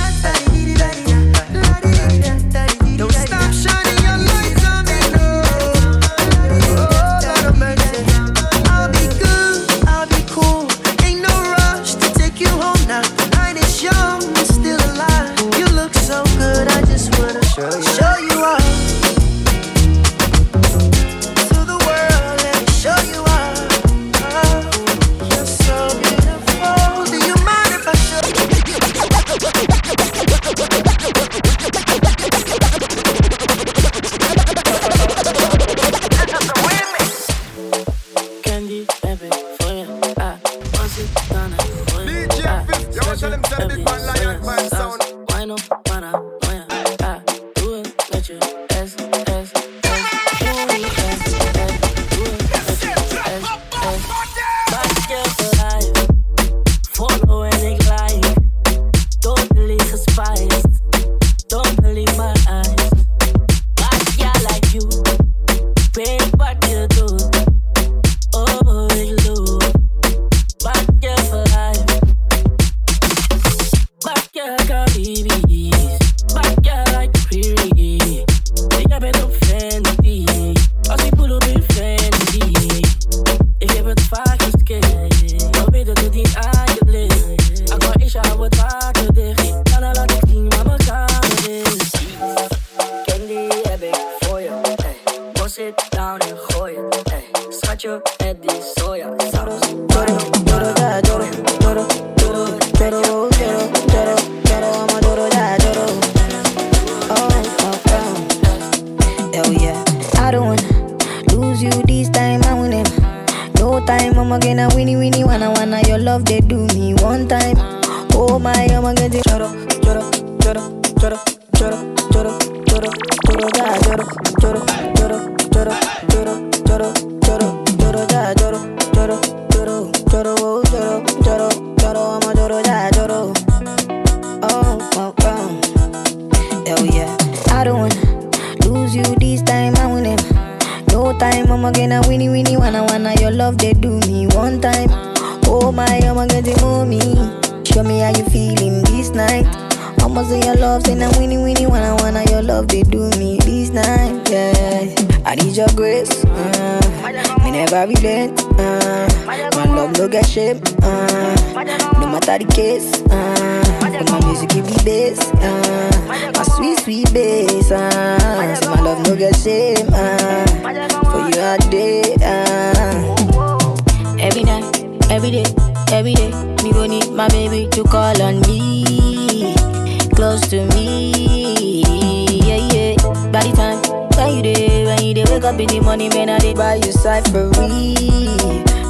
Take 185.42 185.54
up 185.54 185.58
in 185.60 185.66
the 185.66 185.80
money, 185.80 186.08
man, 186.08 186.28
I 186.28 186.38
did 186.38 186.56
buy 186.56 186.76
you 186.76 186.92
cyphery. 186.92 187.96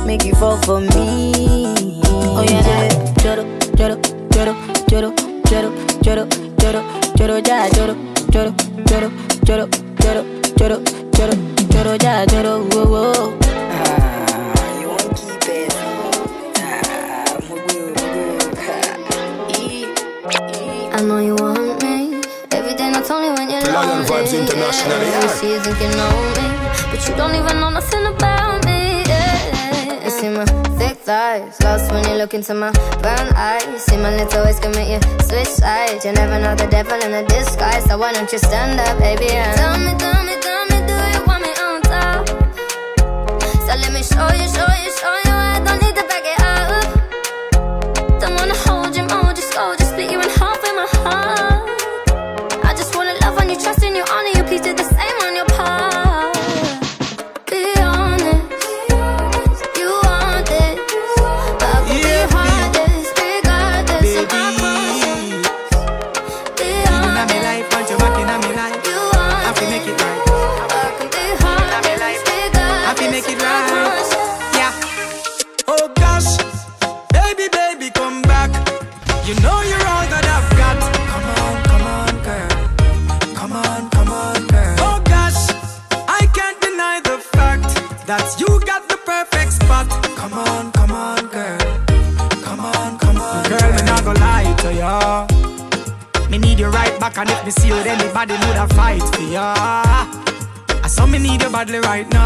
Make 0.07 0.25
you 0.27 0.35
fall 0.35 0.59
for 0.59 0.81
me. 0.81 1.33
Oh 2.05 2.45
yeah, 2.47 2.61
yeah. 2.61 3.15
Joro, 3.23 3.43
joro, 3.75 3.97
joro, 4.33 4.53
joro, 4.91 5.15
joro, 5.49 5.73
joro, 6.03 6.27
joro, 6.61 6.83
joro, 7.17 7.41
ja, 7.41 7.69
joro, 7.73 7.97
joro, 8.31 8.53
joro, 8.85 9.09
joro, 9.47 9.67
joro, 9.97 10.25
joro, 10.59 10.83
joro, 11.17 11.35
joro, 11.73 11.97
ja, 11.97 12.27
joro, 12.27 12.65
whoa, 12.69 12.85
whoa. 12.85 14.33
I 20.95 21.03
know 21.07 21.19
you 21.19 21.35
want 21.37 21.83
me. 21.83 22.21
Every 22.53 22.75
day, 22.75 22.91
not 22.91 23.11
only 23.11 23.31
when 23.31 23.49
you're 23.51 23.61
lonely. 23.63 23.73
Lion 23.73 24.05
vibes 24.05 24.33
internationally. 24.39 25.07
Yeah. 25.07 25.27
See 25.29 25.51
you 25.53 25.61
thinking, 25.61 25.91
no, 25.97 26.09
but 27.03 27.11
you 27.11 27.17
don't 27.17 27.35
even 27.35 27.61
know 27.61 27.71
nothing 27.71 28.07
about 28.07 28.65
me. 28.65 29.03
Yeah. 29.07 30.05
You 30.05 30.11
see 30.11 30.29
my 30.29 30.45
thick 30.79 30.99
thighs, 30.99 31.61
lost 31.63 31.91
when 31.93 32.05
you 32.09 32.15
look 32.15 32.35
into 32.35 32.55
my 32.55 32.71
brown 33.01 33.29
eyes. 33.35 33.83
See 33.85 33.97
my 33.97 34.15
little 34.17 34.45
ways 34.45 34.61
make 34.61 34.89
you 34.89 35.01
switch 35.27 35.49
sides. 35.49 36.05
You 36.05 36.13
never 36.13 36.39
know 36.39 36.55
the 36.55 36.67
devil 36.67 36.95
in 36.95 37.13
a 37.13 37.27
disguise, 37.27 37.85
so 37.85 37.99
why 37.99 38.13
don't 38.13 38.31
you 38.31 38.39
stand 38.39 38.79
up, 38.81 38.99
baby? 38.99 39.31
And 39.31 39.57
tell 39.57 39.79
me, 39.79 39.93
tell 39.99 40.25
me, 40.25 40.35
tell 40.41 40.65
me, 40.67 40.79
do 40.87 40.95
you 41.15 41.27
want 41.27 41.43
me 41.43 41.53
on 41.67 41.83
top? 41.83 42.29
So 43.67 43.75
let 43.83 43.93
me 43.93 44.03
show 44.03 44.29
you, 44.35 44.49
show 44.49 44.67
you. 44.67 44.72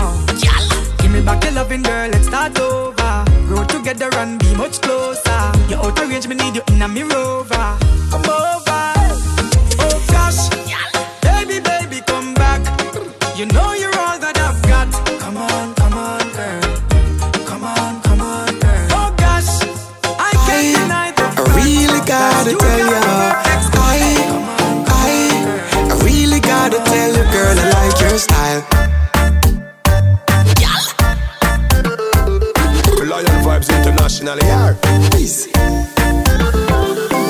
Now. 0.07 0.97
Give 0.99 1.11
me 1.11 1.21
back 1.23 1.42
your 1.45 1.53
loving 1.53 1.83
girl, 1.83 2.09
let's 2.11 2.27
start 2.27 2.59
over. 2.59 3.25
Grow 3.49 3.64
together 3.64 4.11
and 4.14 4.38
be 4.38 4.55
much 4.57 4.81
closer. 4.81 5.40
You're 5.69 5.85
out 5.85 5.99
of 5.99 6.09
range, 6.09 6.29
me 6.29 6.35
need 6.35 6.57
you 6.57 6.62
in 6.69 6.83
a 6.83 6.88
me 6.88 7.03
rover. 7.03 7.69
Come 8.11 8.27
over. 8.27 8.85
Oh 9.83 9.99
gosh, 10.09 10.49
baby, 11.23 11.61
baby, 11.61 12.01
come 12.07 12.35
back. 12.35 12.61
You 13.37 13.47
know 13.47 13.73
you're 13.73 13.97
all 13.99 14.19
that 14.19 14.38
I've 14.38 14.61
got. 14.62 14.90
Come 15.21 15.37
on, 15.37 15.75
come 15.75 15.95
on, 15.95 16.21
girl. 16.35 16.62
Come 17.47 17.64
on, 17.64 18.03
come 18.03 18.21
on, 18.21 18.59
girl. 18.59 18.88
Oh 18.99 19.14
gosh, 19.16 19.62
I 20.19 20.33
can't 20.47 20.77
deny 20.77 21.11
the 21.12 21.25
I 21.25 21.55
really 21.55 22.03
gotta 22.07 22.53
tell 22.57 22.79
ya, 22.79 23.01
I, 23.45 23.99
I, 24.88 25.19
I 25.90 26.05
really 26.05 26.40
gotta 26.40 26.79
tell 26.85 27.11
you, 27.16 27.25
girl, 27.33 27.59
I 27.59 27.71
like 27.77 28.01
your 28.01 28.19
style. 28.19 28.86
International, 34.26 34.38
yeah. 34.42 34.74
Please. 35.10 35.46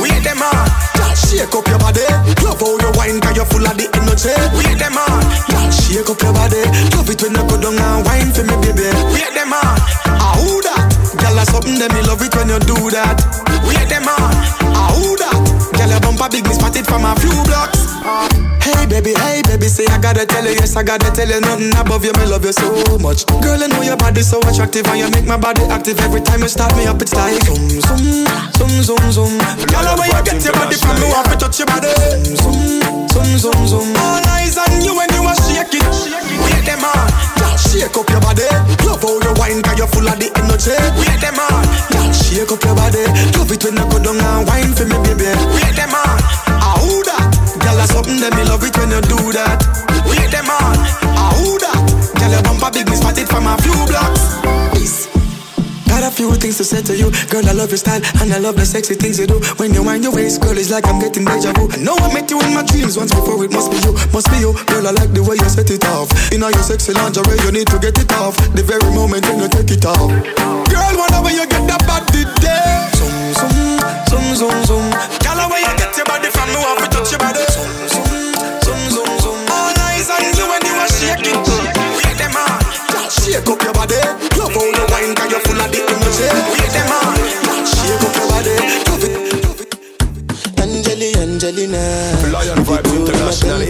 Wait 0.00 0.22
them 0.24 0.40
on, 0.40 0.64
girl, 0.96 1.12
shake 1.12 1.52
up 1.52 1.68
your 1.68 1.78
body. 1.78 2.00
Love 2.40 2.60
how 2.60 2.72
you 2.80 2.90
wine, 2.96 3.20
cause 3.20 3.36
you're 3.36 3.44
full 3.44 3.66
of 3.68 3.76
the 3.76 3.84
energy. 4.00 4.32
Wait 4.56 4.78
them 4.80 4.96
on, 4.96 5.20
girl, 5.52 5.68
shake 5.70 6.08
up 6.08 6.20
your 6.24 6.32
body. 6.32 6.64
Love 6.96 7.10
it 7.12 7.20
when 7.20 7.36
you 7.36 7.44
go 7.44 7.60
down 7.60 7.76
and 7.76 8.00
wine 8.06 8.32
for 8.32 8.44
me, 8.48 8.56
baby. 8.64 8.88
Wait 9.12 9.28
them 9.36 9.52
on, 9.52 9.76
ah 10.08 10.40
who 10.40 10.62
that? 10.64 10.88
Girl, 11.20 11.36
that's 11.36 11.52
something 11.52 11.76
that 11.78 11.92
me 11.92 12.00
love 12.08 12.22
it 12.24 12.32
when 12.32 12.48
you 12.48 12.60
do 12.64 12.76
that. 12.88 13.20
Wait 13.68 13.88
them 13.92 14.08
on, 14.08 14.32
ah 14.72 14.88
who 14.96 15.20
that? 15.20 15.36
Girl, 15.76 15.90
your 15.92 16.00
bumper 16.00 16.32
big, 16.32 16.48
me 16.48 16.54
spotted 16.56 16.86
from 16.88 17.04
a 17.04 17.12
few 17.20 17.36
blocks. 17.44 17.84
Hey 18.76 18.86
baby, 18.86 19.12
hey 19.18 19.42
baby, 19.42 19.66
say 19.66 19.84
I 19.90 19.98
gotta 19.98 20.24
tell 20.26 20.44
you, 20.44 20.52
yes 20.54 20.76
I 20.76 20.82
gotta 20.84 21.10
tell 21.10 21.26
you 21.28 21.40
nothing 21.40 21.74
above 21.76 22.04
you, 22.04 22.12
me 22.20 22.26
love 22.26 22.44
you 22.44 22.52
so 22.52 22.70
much. 23.02 23.26
Girl, 23.42 23.58
I 23.58 23.66
know 23.66 23.82
your 23.82 23.96
body 23.96 24.22
so 24.22 24.38
attractive 24.46 24.86
and 24.86 24.98
you 25.00 25.08
make 25.10 25.26
my 25.26 25.36
body 25.36 25.62
active 25.68 25.98
every 26.00 26.20
time 26.20 26.40
you 26.42 26.48
start 26.48 26.76
me 26.76 26.86
up. 26.86 27.00
It's 27.02 27.14
like 27.14 27.34
zoom 27.44 27.66
zoom 27.82 28.04
zoom 28.54 28.72
zoom 28.84 29.04
zoom. 29.12 29.32
Girl, 29.66 29.88
when 29.98 30.08
you 30.12 30.22
get 30.22 30.38
your 30.44 30.54
body 30.54 30.76
from 30.76 30.94
me, 31.00 31.06
want 31.10 31.26
to 31.32 31.36
touch 31.36 31.58
your 31.58 31.66
body. 31.66 31.90
Zoom 32.38 33.08
zoom 33.10 33.30
zoom 33.42 33.60
zoom. 33.66 33.88
All 33.96 34.22
eyes 34.38 34.56
on 34.56 34.70
you 34.84 34.94
when 34.94 35.10
you 35.16 35.24
are 35.26 35.38
shake 35.44 35.74
it. 35.74 35.82
Wait 36.46 36.62
them 36.64 36.84
on, 36.84 37.08
girl, 37.42 37.56
shake 37.58 37.90
up 37.96 38.06
your 38.06 38.20
body. 38.22 38.46
Love 38.86 39.02
how 39.02 39.18
you 39.18 39.32
wine, 39.40 39.60
cause 39.66 39.76
you're 39.78 39.90
full 39.90 40.06
of 40.06 40.14
the 40.20 40.30
energy. 40.38 40.76
Wait 41.00 41.18
them 41.18 41.36
on, 41.42 41.64
girl, 41.90 42.12
shake 42.14 42.52
up 42.52 42.62
your 42.62 42.76
body. 42.78 43.02
Love 43.34 43.50
it 43.50 43.60
when 43.66 43.74
you 43.76 43.86
go 43.90 43.98
down 43.98 44.20
and 44.20 44.46
wine 44.46 44.72
for 44.78 44.86
me, 44.86 44.96
baby. 45.02 45.26
Wait 45.58 45.74
them 45.74 45.90
on, 45.90 46.16
ah 46.62 46.76
who 46.78 47.02
that? 47.08 47.35
Girl, 47.66 47.74
that's 47.74 47.90
something 47.90 48.22
that 48.22 48.30
me 48.38 48.46
love 48.46 48.62
it 48.62 48.78
when 48.78 48.94
you 48.94 49.02
do 49.02 49.18
that. 49.34 49.58
Wait 50.06 50.30
them 50.30 50.46
on, 50.46 50.78
ah 51.18 51.34
who 51.34 51.58
that? 51.58 51.74
Girl, 52.14 52.30
your 52.30 52.42
bumper 52.46 52.70
big, 52.70 52.86
me 52.86 52.94
spotted 52.94 53.26
from 53.26 53.50
a 53.50 53.58
few 53.58 53.74
blocks. 53.90 54.38
Got 55.90 56.06
a 56.06 56.10
few 56.14 56.30
things 56.36 56.58
to 56.58 56.64
say 56.64 56.82
to 56.82 56.94
you, 56.94 57.10
girl. 57.32 57.42
I 57.48 57.56
love 57.56 57.72
your 57.72 57.80
style 57.80 58.04
and 58.20 58.30
I 58.30 58.38
love 58.38 58.54
the 58.54 58.66
sexy 58.68 58.94
things 58.94 59.18
you 59.18 59.26
do. 59.26 59.40
When 59.56 59.72
you 59.72 59.82
wind 59.82 60.04
your 60.04 60.12
waist, 60.14 60.42
girl, 60.42 60.52
it's 60.52 60.70
like 60.70 60.86
I'm 60.86 61.00
getting 61.00 61.24
deja 61.24 61.56
vu. 61.56 61.72
I 61.72 61.80
know 61.80 61.96
I 61.96 62.12
met 62.12 62.30
you 62.30 62.38
in 62.38 62.52
my 62.52 62.62
dreams 62.62 63.00
once 63.00 63.16
before. 63.16 63.42
It 63.42 63.50
must 63.50 63.72
be 63.72 63.80
you, 63.80 63.96
must 64.12 64.28
be 64.28 64.44
you, 64.44 64.52
girl. 64.68 64.86
I 64.86 64.92
like 64.92 65.16
the 65.16 65.24
way 65.24 65.40
you 65.40 65.48
set 65.48 65.72
it 65.72 65.82
off. 65.90 66.12
In 66.30 66.44
all 66.44 66.52
your 66.52 66.62
sexy 66.62 66.92
lingerie, 66.92 67.40
you 67.42 67.50
need 67.50 67.66
to 67.72 67.80
get 67.80 67.96
it 67.96 68.12
off. 68.20 68.36
The 68.52 68.62
very 68.62 68.92
moment 68.92 69.24
when 69.26 69.40
you 69.40 69.48
take 69.48 69.72
it 69.72 69.88
off, 69.88 70.12
shake 83.46 83.54
up 83.54 83.62
your 83.62 83.72
body. 83.74 83.94
Love 84.38 84.54
how 84.54 84.64
you 84.66 84.84
wine, 84.90 85.14
cause 85.14 85.30
you're 85.30 85.40
full 85.40 85.60
of 85.60 85.70
the 85.70 85.78
energy. 85.86 86.26
Wait 86.58 86.72
them 86.74 86.90
on, 86.90 87.62
shake 87.62 88.02
up 88.02 88.14
your 88.18 88.26
body. 88.26 88.56
Love 88.90 89.06
it. 89.06 89.14
Angeli, 90.58 91.14
Angelina. 91.14 91.82
Lion 92.32 92.58
Vibes 92.66 92.90
International. 92.90 93.62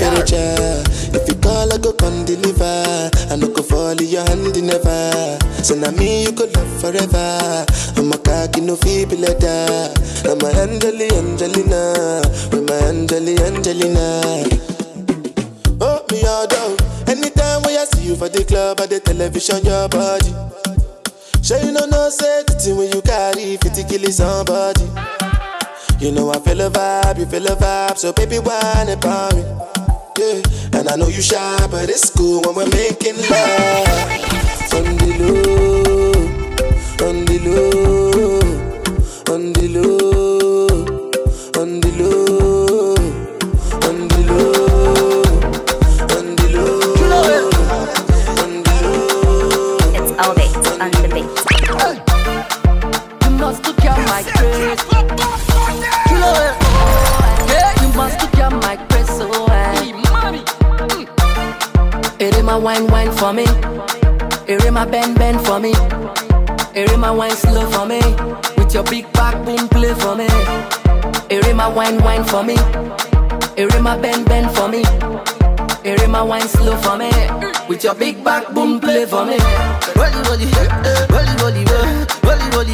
If 1.14 1.28
you 1.28 1.34
call, 1.36 1.72
I 1.72 1.78
go 1.78 1.92
come 1.92 2.24
deliver. 2.24 3.10
I 3.30 3.36
no 3.36 3.48
go 3.48 3.62
fall 3.62 3.90
in 4.00 4.08
your 4.08 4.24
hand 4.24 4.56
never. 4.64 5.38
So 5.62 5.74
now 5.74 5.90
me 5.90 6.24
you 6.24 6.32
could 6.32 6.54
love 6.56 6.80
forever. 6.80 7.66
I'm 7.96 8.12
a 8.12 8.18
cocky 8.18 8.60
no 8.62 8.76
feeble 8.76 9.18
letter. 9.18 9.92
I'm 10.24 10.40
a 10.40 10.48
Angeli, 10.60 11.08
Angelina. 11.12 12.22
With 12.50 12.68
my 12.68 12.76
Angeli, 12.88 13.36
Angelina. 13.44 14.22
Oh, 15.80 16.04
me 16.10 16.24
all 16.24 16.46
down. 16.46 16.85
Anytime 17.56 17.72
when 17.72 17.80
I 17.80 17.84
see 17.86 18.08
you 18.08 18.16
for 18.16 18.28
the 18.28 18.44
club 18.44 18.80
or 18.80 18.86
the 18.86 19.00
television, 19.00 19.64
your 19.64 19.88
body. 19.88 20.28
Sure 21.42 21.58
you 21.64 21.72
know 21.72 21.86
no 21.86 22.10
say 22.10 22.42
the 22.46 22.52
thing 22.52 22.76
when 22.76 22.92
you 22.92 23.00
carry 23.00 23.56
50 23.56 23.84
kill 23.88 24.04
somebody. 24.12 24.84
You 25.98 26.12
know 26.12 26.30
I 26.30 26.38
feel 26.40 26.60
a 26.60 26.70
vibe, 26.70 27.18
you 27.18 27.26
feel 27.26 27.46
a 27.46 27.56
vibe, 27.56 27.96
so 27.96 28.12
baby 28.12 28.38
whine 28.38 28.90
about 28.90 29.34
me. 29.34 29.42
Yeah, 30.18 30.42
and 30.78 30.88
I 30.88 30.96
know 30.96 31.08
you 31.08 31.22
shy, 31.22 31.66
but 31.70 31.88
it's 31.88 32.10
cool 32.10 32.42
when 32.42 32.56
we're 32.56 32.68
making 32.68 33.16
love. 33.16 33.88
On 34.76 34.84
the 35.00 35.16
low, 35.16 36.12
on 37.08 37.24
the 37.24 37.38
low, 37.40 38.40
on 39.32 39.52
the 39.54 39.68
low, 39.68 40.66
on 41.62 41.80
the 41.80 41.90
low, 41.96 42.65
wine, 62.66 62.88
wine 62.88 63.12
for 63.12 63.32
me. 63.32 63.46
Erema 64.48 64.84
bend, 64.86 65.16
bend 65.16 65.40
for 65.46 65.60
me. 65.60 65.72
my 66.98 67.12
wine 67.12 67.30
slow 67.30 67.64
for 67.70 67.86
me. 67.86 68.00
With 68.58 68.74
your 68.74 68.82
big 68.82 69.06
back, 69.12 69.36
boom, 69.44 69.68
play 69.68 69.94
for 69.94 70.16
me. 70.16 70.26
Erema 71.30 71.70
wine, 71.70 72.02
wine 72.02 72.24
for 72.24 72.42
me. 72.42 72.56
Erema 73.56 73.96
bend, 74.02 74.26
bend 74.26 74.50
for 74.56 74.68
me. 74.68 74.82
my 76.08 76.22
wine 76.22 76.48
slow 76.48 76.76
for 76.78 76.96
me. 76.98 77.10
With 77.68 77.84
your 77.84 77.94
big 77.94 78.24
back, 78.24 78.52
boom, 78.52 78.80
play 78.80 79.06
for 79.06 79.24
me. 79.24 79.38
Rolly, 79.98 80.20
rolly, 80.28 80.46
rolly, 81.14 81.34
rolly, 81.42 81.64
rolly, 82.24 82.50
rolly. 82.56 82.65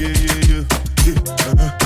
yeah, 0.00 0.08
yeah, 0.08 0.40
yeah. 0.48 0.64
yeah. 1.04 1.32
Uh-huh. 1.52 1.79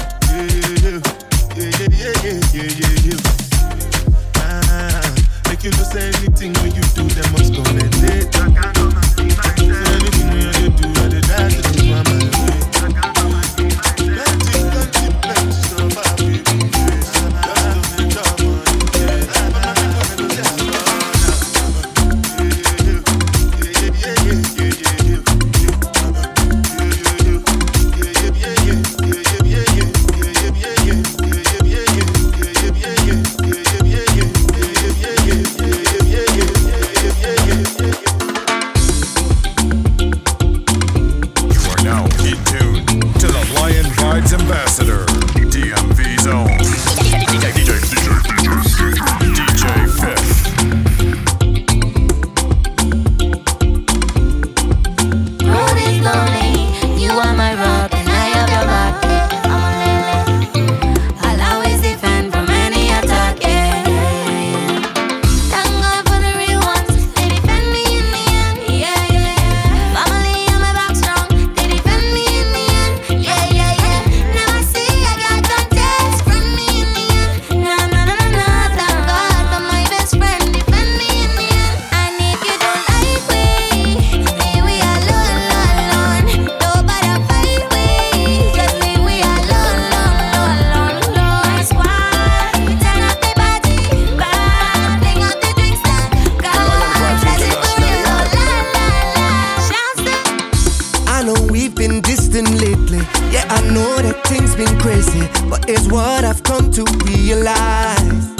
sound 104.74 104.82
crazy, 104.82 105.28
but 105.48 105.68
it's 105.68 105.87
what 105.90 106.24
I've 106.24 106.42
come 106.42 106.70
to 106.72 106.84
realize. 107.04 108.37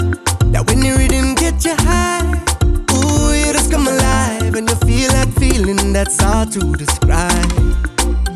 That 0.51 0.63
when 0.67 0.83
you 0.83 0.95
read 0.95 1.11
him, 1.11 1.35
get 1.35 1.65
you 1.65 1.75
high. 1.77 2.23
Ooh, 2.91 3.33
you 3.33 3.53
just 3.53 3.71
come 3.71 3.87
alive, 3.87 4.55
and 4.55 4.69
you 4.69 4.75
feel 4.87 5.09
that 5.11 5.29
feeling 5.39 5.93
that's 5.93 6.21
hard 6.21 6.51
to 6.53 6.59
describe. 6.73 7.51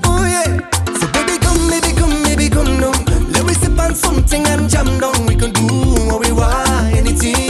Oh 0.04 0.26
yeah. 0.26 0.60
So 1.00 1.08
baby, 1.14 1.38
come, 1.40 1.70
baby, 1.70 1.94
come, 1.96 2.24
baby, 2.24 2.50
come 2.50 2.80
down. 2.80 3.32
Let 3.32 3.46
me 3.46 3.54
sip 3.54 3.80
on 3.80 3.96
something 3.96 4.46
and 4.48 4.70
jam 4.70 5.00
down. 5.00 5.26
We 5.26 5.36
can 5.36 5.52
do 5.54 5.68
what 6.08 6.26
we 6.26 6.32
want, 6.32 6.96
anything. 6.96 7.49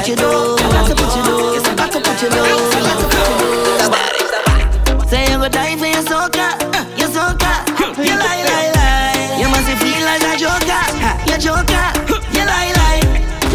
put 0.00 0.08
you 0.08 0.16
down. 0.16 0.56
Got 0.56 0.88
to 0.88 0.94
put 0.94 1.16
you 1.16 1.22
down. 1.22 1.52
Yes, 1.52 1.64
I 1.66 1.74
got 1.76 1.92
to 1.92 2.00
put 2.00 2.22
you 2.22 2.30
down. 2.30 2.56
Say 5.08 5.30
you 5.30 5.38
go 5.38 5.48
die 5.48 5.76
for 5.76 5.86
your 5.86 6.02
soca, 6.04 6.56
uh, 6.72 6.84
your 6.96 7.08
soca. 7.08 7.52
You 7.98 8.16
lie, 8.16 8.42
lie, 8.48 8.70
lie. 8.76 9.36
You 9.40 9.48
must 9.48 9.68
feel 9.82 10.04
like 10.06 10.22
a 10.22 10.36
joker, 10.38 10.84
uh, 11.04 11.18
your 11.28 11.38
joker. 11.38 11.86
You 12.32 12.44
lie, 12.46 12.72
lie. 12.80 13.02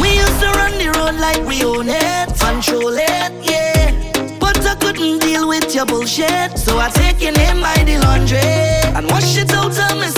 We 0.02 0.18
used 0.18 0.40
to 0.42 0.48
run 0.60 0.78
the 0.78 0.90
road 0.98 1.16
like 1.16 1.42
we 1.48 1.64
own 1.64 1.88
it, 1.90 2.38
control 2.40 2.94
it, 2.94 3.32
yeah. 3.42 3.92
But 4.40 4.64
I 4.66 4.76
couldn't 4.76 5.20
deal 5.20 5.48
with 5.48 5.74
your 5.74 5.86
bullshit, 5.86 6.60
so 6.60 6.78
I 6.78 6.90
take 6.90 7.22
your 7.22 7.32
name 7.32 7.62
by 7.62 7.84
the 7.86 7.98
laundry 8.04 8.38
and 8.94 9.08
wash 9.10 9.38
it 9.38 9.52
out 9.54 9.72
of 9.72 9.98
my 9.98 10.10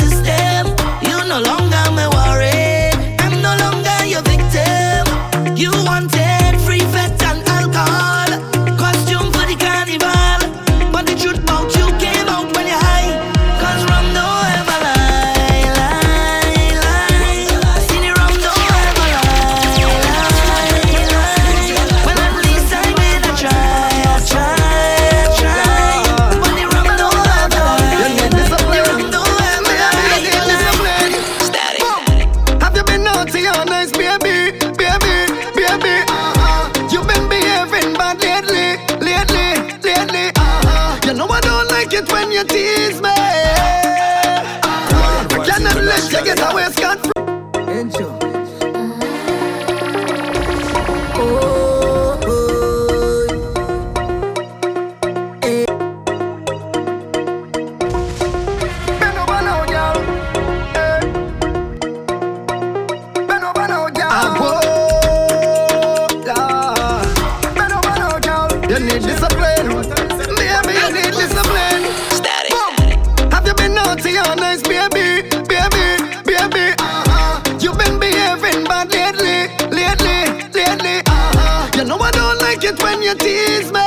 you 82.55 83.15
tease 83.15 83.71
me. 83.71 83.83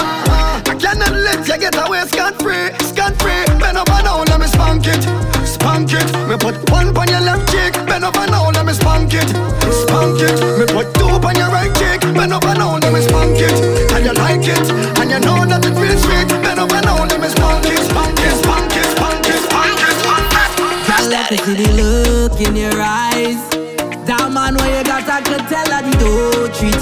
Uh-huh. 0.00 0.62
I 0.64 0.74
cannot 0.80 1.12
let 1.12 1.46
you 1.46 1.58
get 1.58 1.76
away 1.76 2.00
scot 2.08 2.40
free, 2.40 2.72
scot 2.88 3.12
free. 3.20 3.44
Bend 3.60 3.76
over 3.76 4.00
now, 4.02 4.24
let 4.24 4.40
me 4.40 4.46
spank 4.46 4.86
it, 4.88 5.02
spank 5.44 5.92
it. 5.92 6.08
Me 6.28 6.36
put 6.40 6.56
one 6.70 6.96
on 6.96 7.08
your 7.08 7.20
left 7.20 7.52
cheek. 7.52 7.74
Bend 7.84 8.04
over 8.04 8.26
now, 8.32 8.48
let 8.50 8.64
me 8.64 8.72
spank 8.72 9.12
it, 9.12 9.28
spank 9.68 10.20
it. 10.24 10.40
Me 10.56 10.64
put 10.72 10.88
two 10.94 11.04
on 11.04 11.36
your 11.36 11.52
right 11.52 11.72
cheek. 11.76 12.00
Bend 12.16 12.32
over 12.32 12.54
now, 12.54 12.78
let 12.78 12.92
me 12.92 13.00
spank 13.00 13.36
it. 13.36 13.60
And 13.92 14.04
you 14.04 14.14
like 14.16 14.48
it, 14.48 14.64
and 14.96 15.10
you 15.10 15.20
know 15.20 15.44
that 15.44 15.64
it 15.64 15.74
feels 15.76 16.00
sweet. 16.00 16.28
Bend 16.40 16.60
over 16.60 16.80
now, 16.80 17.04
let 17.04 17.20
me 17.20 17.28
spank 17.28 17.66
it, 17.68 17.82
spank 17.92 18.18
it, 18.24 18.34
spank 18.40 18.72
it, 18.72 18.88
spank 18.96 19.26
it, 19.28 19.40
spank 19.48 19.80
it, 19.84 19.94
spank 20.00 20.32
it. 20.32 20.50
Girl, 20.88 21.04
let 21.12 21.30
me 21.30 21.36
see 21.44 21.56
the 21.60 21.68
look 21.76 22.40
in 22.40 22.56
your 22.56 22.72
eyes. 22.80 23.01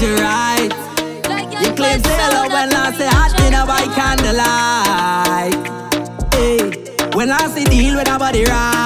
You 0.02 0.14
right. 0.16 0.70
You 1.60 1.72
claim 1.74 2.00
say 2.00 2.28
love 2.32 2.52
when 2.52 2.72
I 2.72 2.90
say 2.96 3.06
hot 3.06 3.36
dinner 3.36 3.66
by 3.66 3.84
candlelight. 3.96 5.54
Hey, 6.34 6.58
when 7.14 7.30
I 7.30 7.48
say 7.48 7.64
deal 7.64 7.96
with 7.96 8.08
a 8.08 8.18
body 8.18 8.44
right. 8.44 8.79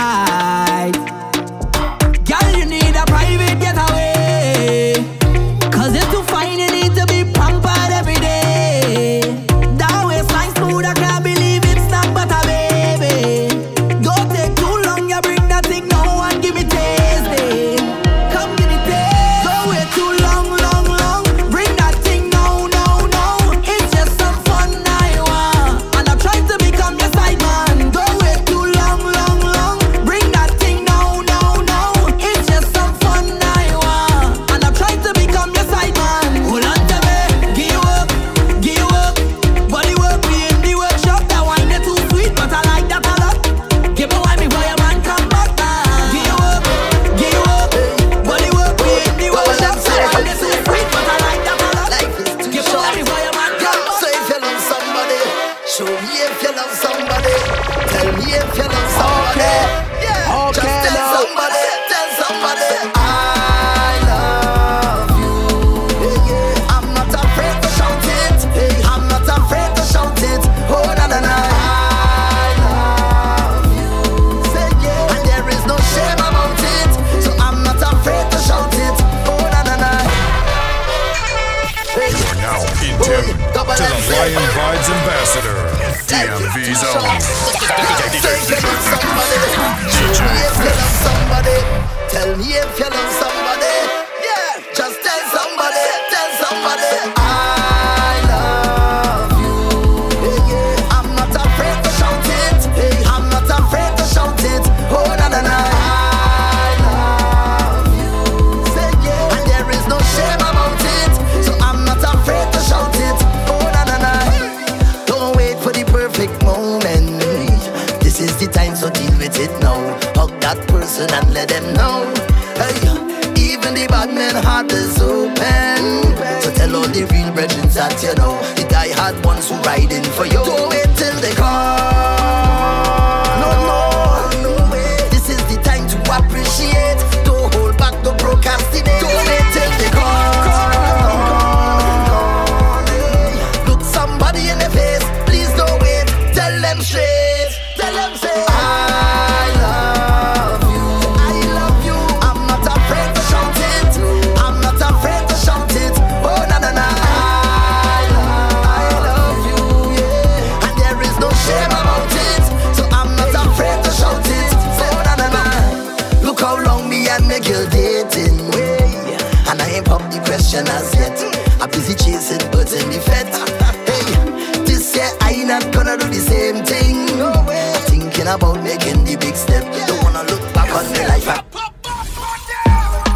About 178.35 178.63
making 178.65 179.05
the 179.05 179.17
big 179.17 179.37
step. 179.37 179.63
Don't 179.87 180.03
wanna 180.03 180.23
look 180.25 180.43
back 180.53 180.71
on 180.75 180.85
my 180.93 181.07
life. 181.07 181.27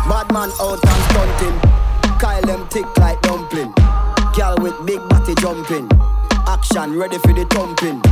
Bad 0.09 0.33
man 0.33 0.51
out 0.61 0.79
and 0.85 1.03
stunting. 1.11 1.59
Kyle 2.19 2.43
them 2.43 2.69
thick 2.69 2.87
like 2.99 3.21
dumpling. 3.23 3.73
Girl 4.37 4.57
with 4.61 4.87
big 4.87 5.01
body 5.09 5.35
jumping. 5.37 6.18
Action 6.59 6.99
ready 6.99 7.19
for 7.19 7.33
the 7.33 7.47
thumping. 7.55 8.03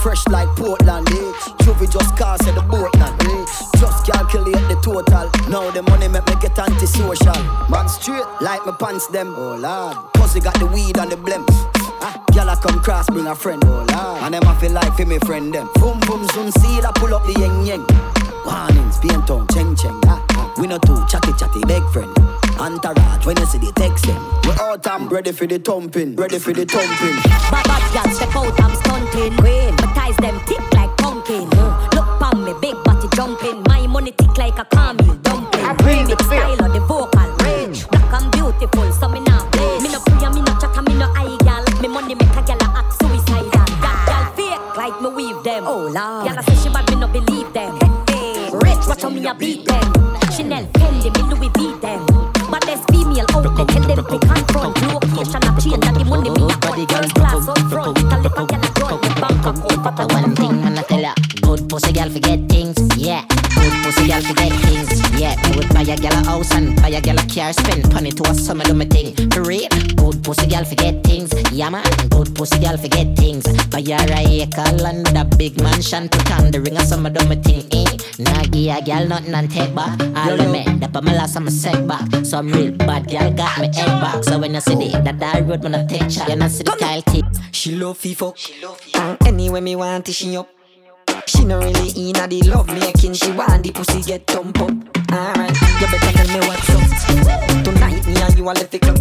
Fresh 0.00 0.26
like 0.28 0.48
Portland, 0.56 1.06
eh? 1.10 1.32
Juvie 1.60 1.84
just 1.84 2.16
cast 2.16 2.48
at 2.48 2.54
the 2.54 2.62
boatland, 2.62 3.20
eh? 3.28 3.44
Just 3.76 4.06
calculate 4.06 4.64
the 4.72 4.80
total. 4.80 5.28
Now 5.50 5.70
the 5.70 5.82
money 5.82 6.08
make 6.08 6.26
me 6.26 6.34
get 6.40 6.58
antisocial. 6.58 7.36
Man 7.68 7.90
straight 7.90 8.24
like 8.40 8.64
my 8.64 8.72
pants 8.72 9.06
them. 9.08 9.34
Oh 9.36 10.10
cause 10.16 10.32
they 10.32 10.40
got 10.40 10.58
the 10.58 10.66
weed 10.66 10.96
and 10.96 11.12
the 11.12 11.16
blem. 11.16 11.44
Ah, 12.00 12.24
girl 12.32 12.48
I 12.48 12.56
come 12.56 12.80
cross, 12.80 13.06
bring 13.10 13.26
a 13.26 13.34
friend. 13.34 13.62
Oh 13.66 13.84
lord, 13.92 14.22
and 14.24 14.32
them 14.32 14.48
I 14.48 14.56
feel 14.56 14.72
like 14.72 14.96
for 14.96 15.04
me 15.04 15.18
friend 15.18 15.52
them. 15.52 15.68
Boom 15.74 16.00
boom 16.00 16.26
zoom, 16.32 16.50
see 16.52 16.80
that 16.80 16.94
pull 16.94 17.12
up 17.12 17.24
the 17.24 17.34
yeng 17.36 17.66
yeng. 17.68 17.84
Warnings, 18.46 18.98
paint 19.00 19.28
on, 19.28 19.46
cheng 19.48 19.76
cheng. 19.76 20.00
Ah, 20.06 20.24
ah. 20.40 20.54
We 20.56 20.66
no 20.66 20.78
too 20.78 21.04
chatty 21.06 21.34
chatty, 21.36 21.60
big 21.68 21.84
friend. 21.92 22.08
Entourage, 22.58 23.26
when 23.26 23.36
you 23.38 23.46
see 23.46 23.58
the 23.58 23.72
text 23.76 24.06
them. 24.06 24.20
We 24.44 24.52
all 24.60 24.78
time 24.78 25.08
ready 25.08 25.32
for 25.32 25.46
the 25.46 25.58
thumping, 25.58 26.16
ready 26.16 26.38
for 26.38 26.52
the 26.52 26.64
thumping. 26.64 27.16
Bad 27.50 27.64
bad 27.64 27.84
girl 27.92 28.12
step 28.14 28.34
out, 28.36 28.60
I'm 28.60 28.74
stunting. 28.76 29.36
Queen, 29.38 29.74
my 29.76 29.92
ties 29.94 30.16
them 30.16 30.38
thick 30.46 30.60
like 30.74 30.94
pumpkin. 30.96 31.48
Mm. 31.48 31.94
Look 31.94 32.08
pon 32.20 32.44
me, 32.44 32.52
big 32.60 32.76
body 32.84 33.08
jumping. 33.14 33.62
My 33.64 33.86
money 33.86 34.12
thick 34.12 34.36
like 34.36 34.58
a 34.58 34.64
caramel 34.64 35.16
dumpling. 35.22 35.64
Remix 35.86 36.24
style 36.24 36.64
of 36.64 36.72
the 36.72 36.80
vocal 36.80 37.30
range. 37.44 37.86
Black 37.88 38.12
and 38.20 38.32
beautiful, 38.32 38.92
so 38.92 39.08
me 39.08 39.20
now 39.20 39.48
play. 39.50 39.78
Me 39.80 39.88
no 39.92 40.00
pray, 40.00 40.28
me 40.28 40.40
no 40.42 40.52
chatter, 40.60 40.82
me 40.82 40.94
no 40.94 41.06
eye 41.16 41.36
gal. 41.44 41.64
Me 41.80 41.88
money 41.88 42.14
make 42.14 42.36
a 42.36 42.42
gal 42.42 42.62
act 42.76 42.92
suicidal. 43.00 43.66
Gal 43.80 44.32
fake 44.36 44.76
like 44.76 45.00
me 45.00 45.08
weave 45.08 45.42
them. 45.44 45.64
Oh 45.66 45.88
lord, 45.88 46.26
gal 46.26 46.42
say 46.42 46.54
she 46.56 46.68
bad, 46.68 46.88
me 46.90 46.96
no 46.96 47.06
believe 47.08 47.52
them. 47.52 47.78
Rich, 48.52 48.84
watch 48.88 49.02
how 49.02 49.10
me 49.10 49.26
a 49.26 49.34
beat 49.34 49.64
them. 49.64 49.92
Chanel, 50.34 50.66
Fendi, 50.74 51.10
me 51.16 51.22
Louis 51.34 51.50
V 51.56 51.69
them. 52.76 52.84
Female 52.90 53.26
out 53.30 53.56
there, 53.56 53.66
tell 53.66 53.82
them 53.82 54.04
to 54.04 54.18
confront. 54.18 54.82
Location 54.82 55.42
a 55.42 55.60
change, 55.60 55.86
and 55.86 55.96
the 55.96 56.04
money 56.04 56.30
me 56.30 56.42
a 56.42 56.46
want. 56.46 56.90
First 56.90 57.14
class 57.14 57.48
up 57.48 57.58
front, 57.70 57.96
tell 57.96 58.24
if 58.24 58.32
a 58.32 58.46
gal 58.46 58.62
a 58.62 58.70
join 58.78 59.00
me 59.00 59.08
bank 59.20 59.46
account. 59.46 59.82
But 59.82 59.96
The 59.96 60.06
one 60.14 60.36
thing 60.36 60.62
and 60.62 60.78
I 60.78 60.82
tell 60.82 61.04
good 61.04 61.19
pussy 61.70 61.92
girl 61.92 62.10
forget 62.10 62.40
things, 62.48 62.76
yeah. 62.96 63.24
Good 63.54 63.72
pussy 63.84 64.08
girl 64.08 64.20
forget 64.22 64.52
things, 64.66 64.90
yeah. 65.20 65.36
I 65.38 65.56
would 65.56 65.68
buy 65.72 65.82
a 65.82 65.96
gal 65.96 66.12
a 66.12 66.24
house 66.26 66.52
and 66.52 66.74
buy 66.82 66.88
a 66.88 67.00
gal 67.00 67.16
a 67.16 67.24
car, 67.26 67.52
spend 67.52 67.92
money 67.94 68.10
to 68.10 68.28
a 68.28 68.34
summer 68.34 68.64
do 68.64 68.74
my 68.74 68.84
thing. 68.86 69.14
For 69.30 69.42
real, 69.42 69.68
good 69.94 70.22
pussy 70.24 70.46
gal 70.48 70.64
forget 70.64 71.04
things. 71.04 71.30
Yeah 71.52 71.70
man, 71.70 71.86
good 72.08 72.34
pussy 72.34 72.58
gal 72.58 72.76
forget 72.76 73.16
things. 73.16 73.46
Buy 73.68 73.82
her 73.82 74.12
a 74.12 74.42
acre 74.42 74.76
land 74.82 75.06
with 75.06 75.16
a 75.16 75.24
big 75.36 75.62
mansion, 75.62 76.08
put 76.08 76.30
on 76.32 76.50
the 76.50 76.60
ring 76.60 76.76
a 76.76 76.80
summer 76.80 77.10
do 77.10 77.24
my 77.28 77.36
thing. 77.36 77.62
Eh? 77.70 77.86
Nah 78.18 78.42
give 78.50 78.76
a 78.76 78.82
gal 78.82 79.06
nothing 79.06 79.34
and 79.34 79.50
take 79.50 79.72
back. 79.72 80.00
All 80.16 80.36
the 80.36 80.48
men, 80.50 80.80
that 80.80 80.92
my 80.92 81.14
last 81.14 81.36
I'm 81.36 81.46
a 81.46 81.50
set 81.52 81.86
back. 81.86 82.24
Some 82.24 82.50
real 82.50 82.72
bad 82.72 83.06
gal 83.06 83.32
got 83.32 83.60
me 83.60 83.66
head 83.72 84.00
back. 84.00 84.24
So 84.24 84.40
when 84.40 84.56
I 84.56 84.58
see 84.58 84.74
the 84.74 85.00
that 85.04 85.20
that 85.20 85.46
road 85.46 85.62
when 85.62 85.76
I 85.76 85.86
take 85.86 86.10
shot, 86.10 86.28
you 86.28 86.34
know 86.34 86.48
see 86.48 86.64
the 86.64 86.72
Kyle 86.72 87.02
tip. 87.02 87.26
She 87.52 87.76
love 87.76 87.98
FIFA. 87.98 88.36
She 88.36 88.60
love 88.60 88.80
FIFA. 88.80 89.26
Anyway 89.28 89.60
me 89.60 89.76
want 89.76 90.06
to 90.06 90.12
she 90.12 90.36
up. 90.36 90.59
She 91.30 91.44
no 91.44 91.60
really 91.60 91.94
in 91.94 92.16
a 92.16 92.26
the 92.26 92.42
love 92.50 92.66
making. 92.66 93.14
She 93.14 93.30
want 93.30 93.62
the 93.62 93.70
pussy 93.70 94.02
get 94.02 94.26
thump 94.26 94.58
up. 94.58 94.74
Alright, 95.14 95.54
you 95.78 95.86
better 95.86 96.10
tell 96.10 96.26
me 96.26 96.40
what's 96.42 96.70
up. 96.74 97.62
Tonight 97.62 98.04
me 98.04 98.18
and 98.18 98.36
you 98.36 98.42
a 98.42 98.50
left 98.50 98.72
the 98.72 98.78
club. 98.80 98.98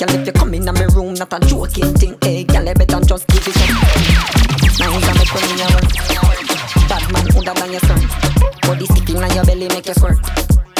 Girl, 0.00 0.08
if 0.16 0.26
you 0.26 0.32
come 0.32 0.54
in 0.54 0.64
my 0.64 0.88
room, 0.96 1.12
not 1.12 1.32
a 1.34 1.38
joking 1.44 1.92
thing. 1.92 2.16
Hey, 2.22 2.44
girl, 2.44 2.64
you 2.64 2.72
better 2.72 3.00
just 3.04 3.26
give 3.28 3.44
it 3.44 3.56
up. 3.60 3.76
Make 4.80 5.04
me 5.04 5.60
a 5.60 5.68
work. 5.76 6.48
Bad 6.88 7.04
man 7.12 7.28
older 7.36 7.52
than 7.52 7.70
your 7.70 7.84
son. 7.84 8.00
Body 8.64 8.86
sticking 8.86 9.20
on 9.20 9.34
your 9.36 9.44
belly 9.44 9.68
make 9.68 9.86
you 9.86 9.94
squirt. 9.94 10.16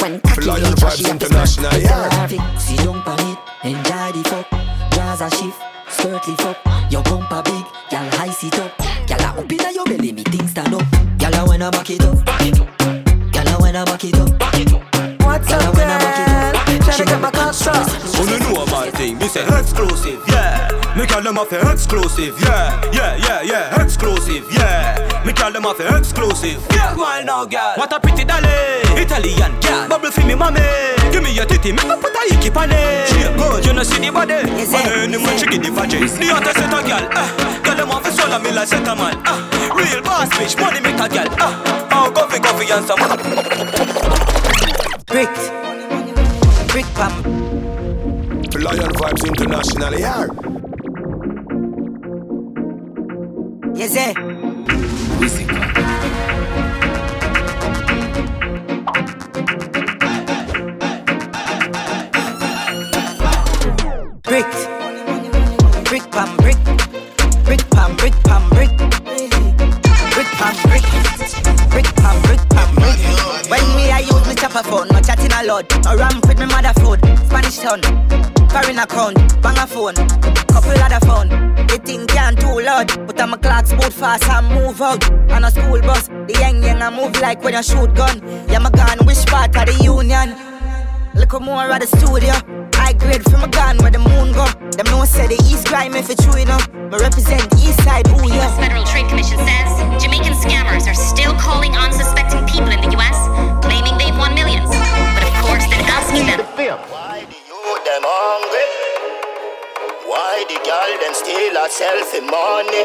When 0.01 0.19
cocky 0.21 0.49
Lion 0.49 0.73
Vibes 0.81 0.97
she 0.97 1.03
have 1.05 1.19
to 1.19 1.25
International, 1.25 1.77
yeah. 1.77 1.89
Tell 1.93 2.09
her 2.09 2.27
fi 2.27 2.57
Sit 2.57 2.77
down 2.81 3.05
on 3.05 3.21
it, 3.21 3.37
enjoy 3.69 4.17
the 4.17 4.23
fuck. 4.33 4.49
Draws 4.97 5.21
a 5.21 5.29
shift, 5.29 5.61
skirt 5.93 6.27
lift 6.27 6.41
up. 6.41 6.57
Your 6.91 7.03
bumper 7.03 7.43
big, 7.45 7.65
girl 7.93 8.09
high 8.17 8.33
sit 8.33 8.57
up. 8.57 8.96
Girl 9.07 9.19
a 9.19 9.39
up 9.39 9.51
inna 9.51 9.71
your 9.73 9.85
belly, 9.85 10.11
me 10.11 10.23
things 10.23 10.51
stand 10.51 10.73
up. 10.73 10.83
Girl 11.17 11.33
a 11.33 11.45
wanna 11.45 11.71
back 11.71 11.89
it 11.89 12.03
up. 12.03 12.25
Girl 12.27 13.47
a 13.47 13.57
wanna 13.59 13.85
back 13.85 14.03
it 14.03 14.15
up. 14.19 14.96
What's 15.27 15.51
up, 15.51 15.75
girl? 15.75 16.55
Tryna 16.87 17.05
get 17.05 17.19
my 17.19 17.29
cock 17.31 17.51
up. 17.67 17.83
No 18.15 18.37
know 18.39 18.63
about 18.63 18.95
thing? 18.95 19.17
Me 19.19 19.27
say 19.27 19.43
exclusive, 19.43 20.23
yeah. 20.29 20.71
Me 20.95 21.05
call 21.05 21.21
them 21.21 21.37
off 21.37 21.51
exclusive, 21.51 22.39
yeah, 22.39 22.79
yeah, 22.93 23.17
yeah, 23.17 23.41
yeah, 23.43 23.83
exclusive, 23.83 24.47
yeah. 24.55 24.95
Me 25.25 25.33
call 25.33 25.51
them 25.51 25.65
off 25.65 25.81
exclusive. 25.81 26.65
Yeah, 26.71 26.95
why 26.95 27.23
now, 27.23 27.43
girl? 27.43 27.73
What 27.75 27.91
a 27.91 27.99
pretty 27.99 28.23
dolly, 28.23 28.47
Italian 28.95 29.59
girl. 29.59 29.89
Bubble 29.89 30.11
for 30.11 30.25
me, 30.25 30.33
mommy. 30.33 30.61
Give 31.11 31.21
me 31.21 31.35
your 31.35 31.45
titty, 31.45 31.73
me 31.73 31.83
put 31.83 32.15
a 32.15 32.21
hickey 32.31 32.49
on 32.55 32.71
it. 32.71 33.09
She 33.09 33.27
good, 33.35 33.65
you 33.65 33.73
know 33.73 33.83
see 33.83 33.99
the 33.99 34.09
body. 34.09 34.47
Money, 34.71 35.17
man, 35.19 35.37
she 35.37 35.45
get 35.45 35.59
the 35.59 35.69
vagin. 35.75 36.07
The 36.07 36.27
hottest 36.31 36.55
set 36.55 36.71
a 36.71 36.79
girl, 36.87 37.03
ah. 37.19 37.61
Girl, 37.65 37.75
them 37.75 37.91
off 37.91 38.07
swallow 38.15 38.39
me 38.39 38.51
like 38.53 38.69
set 38.69 38.87
a 38.87 38.95
man, 38.95 39.19
ah. 39.27 39.75
Real 39.75 40.01
boss 40.01 40.29
bitch, 40.39 40.55
money 40.57 40.79
make 40.79 40.95
a 40.95 41.09
girl, 41.11 41.27
ah. 41.43 42.07
Oh, 42.07 42.11
coffee, 42.15 42.39
coffee 42.39 42.71
and 42.71 42.85
some. 42.87 44.36
Bricks, 45.07 45.49
brick 46.73 46.85
pam. 46.93 47.23
Lion 48.59 48.91
Vibes 48.91 49.25
International, 49.25 49.93
yeah. 49.97 50.27
Yes, 53.73 53.95
eh. 53.95 54.13
Bricks, 64.23 64.67
brick 65.89 66.11
pam 66.11 66.35
brick, 66.35 66.57
brick 67.45 67.69
pam 67.69 67.95
brick 67.95 68.13
pam 68.25 68.49
brick, 68.49 68.77
brick 70.11 70.27
pam 70.37 70.55
brick, 70.67 70.83
brick 70.83 70.96
I 74.57 74.63
chopper 74.63 74.77
phone, 74.77 74.87
no 74.87 74.99
chatting 75.01 75.31
a 75.33 75.45
lot, 75.45 75.69
no 75.85 75.95
ramp 75.95 76.27
with 76.27 76.39
me 76.39 76.47
mother 76.47 76.73
food, 76.81 76.99
Spanish 77.27 77.59
town, 77.59 77.79
foreign 78.49 78.79
account, 78.79 79.15
bang 79.39 79.57
a 79.57 79.67
phone, 79.67 79.93
couple 80.49 80.73
other 80.81 81.05
phone. 81.05 81.29
The 81.67 81.79
thing 81.85 82.07
can't 82.07 82.39
too 82.39 82.61
loud, 82.61 82.87
but 83.05 83.21
I'm 83.21 83.33
a 83.33 83.37
clocks 83.37 83.71
boot 83.73 83.93
fast 83.93 84.27
and 84.27 84.47
move 84.47 84.81
out. 84.81 85.03
On 85.31 85.43
a 85.43 85.51
school 85.51 85.79
bus, 85.81 86.07
the 86.07 86.37
young 86.39 86.63
young 86.63 86.81
I 86.81 86.89
move 86.89 87.19
like 87.21 87.43
when 87.43 87.53
you 87.53 87.61
shoot 87.61 87.93
gun. 87.93 88.17
Yeah, 88.49 88.57
my 88.57 88.71
gun, 88.71 89.05
which 89.05 89.27
part 89.27 89.55
of 89.55 89.65
the 89.67 89.77
union? 89.83 90.33
Look 91.13 91.39
more 91.39 91.69
at 91.69 91.81
the 91.81 91.87
studio. 91.87 92.33
I 92.81 92.93
grade 92.93 93.23
from 93.29 93.43
a 93.43 93.47
gun 93.49 93.77
where 93.77 93.91
the 93.91 93.99
moon 93.99 94.33
go. 94.33 94.45
Them 94.73 94.85
know 94.89 95.05
say 95.05 95.27
the 95.27 95.37
East 95.49 95.67
crime 95.67 95.93
if 95.93 96.09
it's 96.09 96.23
true 96.25 96.41
enough. 96.41 96.71
Me 96.73 96.97
represent 96.97 97.45
the 97.51 97.57
East 97.57 97.83
side, 97.83 98.07
ooh 98.09 98.25
yeah. 98.25 98.41
U.S. 98.41 98.57
Federal 98.57 98.85
Trade 98.85 99.09
Commission 99.09 99.37
says 99.37 99.69
Jamaican 100.01 100.33
scammers 100.33 100.87
are 100.87 100.95
still 100.95 101.33
calling 101.35 101.75
unsuspecting 101.75 102.45
people 102.47 102.69
in 102.69 102.81
the 102.81 102.91
U.S., 102.97 103.26
course, 106.07 106.19
they're 106.25 106.39
asking 106.39 106.67
them. 106.67 106.79
Why 106.89 107.25
the 107.25 107.39
youth 107.47 107.83
them 107.85 108.03
hungry? 108.05 108.65
Why 110.07 110.45
the 110.47 110.57
girl 110.63 110.91
them 111.01 111.13
steal 111.13 111.55
herself 111.55 112.13
in 112.15 112.25
money? 112.27 112.83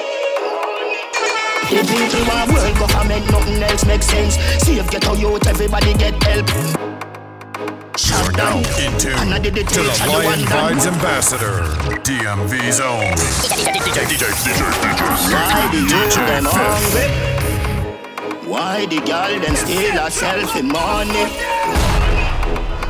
The 1.71 1.83
people 1.87 2.23
want 2.29 2.51
world 2.53 2.77
government, 2.79 3.25
nothing 3.31 3.63
else 3.63 3.85
makes 3.87 4.07
sense. 4.07 4.37
See 4.65 4.79
if 4.79 4.91
get 4.91 5.07
a 5.07 5.17
youth, 5.17 5.47
everybody 5.47 5.95
get 5.95 6.23
help. 6.25 6.49
You're 8.03 8.33
now 8.33 8.59
in 8.59 8.93
tune 8.99 9.29
to 9.39 9.51
the 9.51 9.95
Lion 10.09 10.41
Vibes 10.47 10.87
Ambassador, 10.87 11.63
DMV's 12.03 12.81
own. 12.81 13.15
DJ, 13.83 14.05
DJ, 14.11 14.25
Why 15.33 15.69
the 15.71 15.79
DJ, 15.79 15.91
youth 15.91 16.17
them 16.27 16.45
hungry? 16.47 17.09
Why 18.49 18.87
the 18.87 19.01
girl 19.01 19.41
them 19.41 19.57
steal 19.57 19.93
herself 19.93 20.57
in 20.57 20.69
money? 20.69 21.92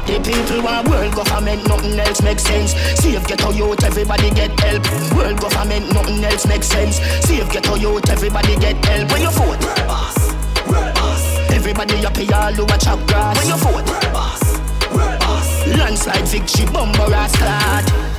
The 0.07 0.18
people 0.18 0.62
want 0.62 0.88
world 0.88 1.14
government, 1.14 1.66
nothing 1.68 1.98
else 1.98 2.22
makes 2.22 2.42
sense. 2.42 2.74
See 3.00 3.14
if 3.14 3.26
get 3.26 3.42
a 3.44 3.53
youth, 3.55 3.82
everybody 3.84 4.30
get 4.30 4.59
help. 4.61 4.82
World 5.14 5.40
government, 5.40 5.92
nothing 5.94 6.24
else 6.24 6.46
makes 6.46 6.66
sense. 6.66 6.96
See 7.26 7.38
if 7.38 7.50
get 7.50 7.68
a 7.68 7.78
youth, 7.78 8.09
everybody 8.11 8.57
get 8.57 8.84
help. 8.84 9.12
When 9.12 9.22
you 9.22 9.30
vote, 9.30 9.61
boss, 9.86 10.34
boss. 10.66 11.50
Everybody 11.50 12.05
up 12.05 12.16
here, 12.16 12.34
all 12.34 12.61
over 12.61 12.78
chop 12.78 12.98
grass. 13.07 13.38
When 13.38 13.48
you 13.48 13.59
vote, 13.62 13.86
boss, 14.12 14.59
boss. 14.90 15.66
Landslide 15.66 16.26
victory, 16.28 16.66
bumper 16.66 17.28
start. 17.28 18.11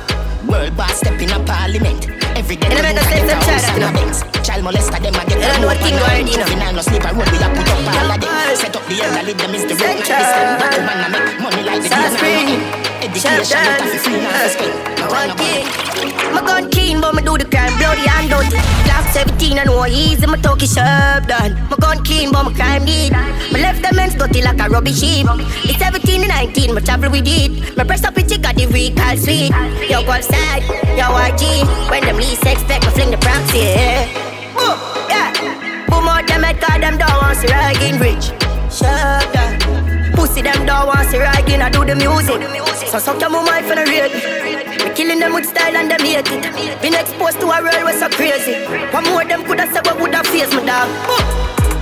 World 0.54 0.76
boss 0.76 0.98
step 1.02 1.20
in 1.20 1.30
a 1.30 1.38
parliament. 1.42 2.06
Every 2.38 2.54
day, 2.54 2.68
You 2.70 2.76
know, 2.78 2.82
they 2.82 2.94
make 2.94 3.02
us 3.02 3.10
move 3.10 3.10
say 3.10 3.26
some 3.26 3.28
a 3.28 3.42
house 3.42 3.66
China, 3.66 3.74
in 3.74 3.82
a 3.82 3.86
you 3.86 3.90
know. 3.90 3.98
Benz. 3.98 4.46
Child 4.46 4.62
molester, 4.62 5.00
them 5.02 5.14
a 5.18 5.22
get 5.26 5.38
know 5.60 5.66
what 5.66 5.78
king 5.82 5.98
you 6.30 6.38
know. 6.38 6.46
If 6.46 6.50
you 6.50 6.58
no 6.70 6.82
sleep, 6.82 7.04
I 7.04 7.10
road, 7.10 7.26
we 7.34 7.38
a 7.42 7.48
put 7.58 7.70
up 7.74 7.82
all 7.90 8.12
of 8.14 8.20
them. 8.22 8.56
Set 8.56 8.76
up 8.76 8.86
the 8.86 9.02
elderly, 9.02 9.32
them 9.34 9.54
is 9.54 9.66
the 9.66 9.74
like 9.74 9.98
this. 9.98 10.06
Battle 10.06 10.84
man, 10.86 11.02
I 11.02 11.08
make 11.10 11.40
money 11.42 11.62
like 11.66 11.82
the 11.82 11.90
Spring. 12.14 12.93
Education, 13.04 13.60
you. 14.64 14.72
One 15.12 15.36
king. 15.36 15.68
My 16.32 16.40
gun 16.40 16.70
keen, 16.70 17.02
but 17.02 17.14
me 17.14 17.20
do 17.20 17.36
the 17.36 17.44
crime 17.44 17.76
bloody 17.76 18.08
and 18.08 18.30
dirty. 18.30 18.56
Last 18.88 19.12
17 19.12 19.58
and 19.58 19.68
no 19.68 19.84
easy, 19.84 20.26
my 20.26 20.38
talkie 20.38 20.64
sharp 20.66 21.28
done. 21.28 21.52
My 21.68 21.76
gun 21.76 22.02
clean, 22.02 22.32
but 22.32 22.44
my 22.44 22.54
crime 22.54 22.86
deep. 22.86 23.12
My 23.12 23.60
left 23.60 23.82
them 23.82 23.98
ends 23.98 24.14
dirty 24.14 24.40
like 24.40 24.58
a 24.58 24.70
rubbish 24.70 25.02
heap. 25.02 25.26
It's 25.68 25.78
17 25.78 26.22
and 26.22 26.28
19, 26.28 26.74
my 26.74 26.80
travel 26.80 27.10
with 27.10 27.28
it. 27.28 27.76
My 27.76 27.84
press 27.84 28.04
up 28.04 28.16
with 28.16 28.40
got 28.40 28.56
the 28.56 28.64
recall 28.72 29.16
sweet. 29.18 29.52
Yo, 29.84 30.00
go 30.00 30.12
outside, 30.12 30.64
yo, 30.96 31.04
YG. 31.12 31.90
When 31.90 32.04
them 32.04 32.16
least 32.16 32.46
expect, 32.46 32.86
me 32.86 32.90
fling 32.92 33.10
the 33.10 33.18
proxy. 33.18 33.58
Yeah. 33.58 34.08
Boom, 34.56 34.80
yeah. 35.12 35.28
Boom 35.92 36.08
out 36.08 36.26
them 36.26 36.42
head, 36.42 36.56
cause 36.58 36.80
them 36.80 36.96
don't 36.96 37.20
want 37.20 37.36
to 37.36 37.52
ride 37.52 37.82
in 37.84 38.00
rich. 38.00 38.32
Sharp 38.72 39.28
done. 39.36 39.60
Pussy 40.16 40.40
them 40.40 40.64
don't 40.64 40.86
want 40.86 41.10
to 41.10 41.20
ride 41.20 41.46
in, 41.50 41.60
I 41.60 41.68
do 41.68 41.84
the 41.84 41.94
music. 41.94 42.40
So 42.94 43.10
suck 43.10 43.20
your 43.20 43.28
mama 43.28 43.58
if 43.58 43.66
you 43.66 43.74
read 43.74 44.06
me. 44.14 44.86
Me 44.86 44.94
killing 44.94 45.18
them 45.18 45.34
with 45.34 45.50
style 45.50 45.74
and 45.74 45.90
them 45.90 45.98
hate 45.98 46.30
it. 46.30 46.78
Been 46.78 46.94
exposed 46.94 47.42
to 47.42 47.50
a 47.50 47.58
world 47.58 47.82
where 47.82 47.98
so 47.98 48.06
crazy. 48.06 48.54
One 48.94 49.02
more 49.10 49.26
them 49.26 49.42
coulda 49.42 49.66
said 49.66 49.82
what 49.82 49.98
woulda 49.98 50.22
face 50.30 50.54
me 50.54 50.62
dog. 50.62 50.86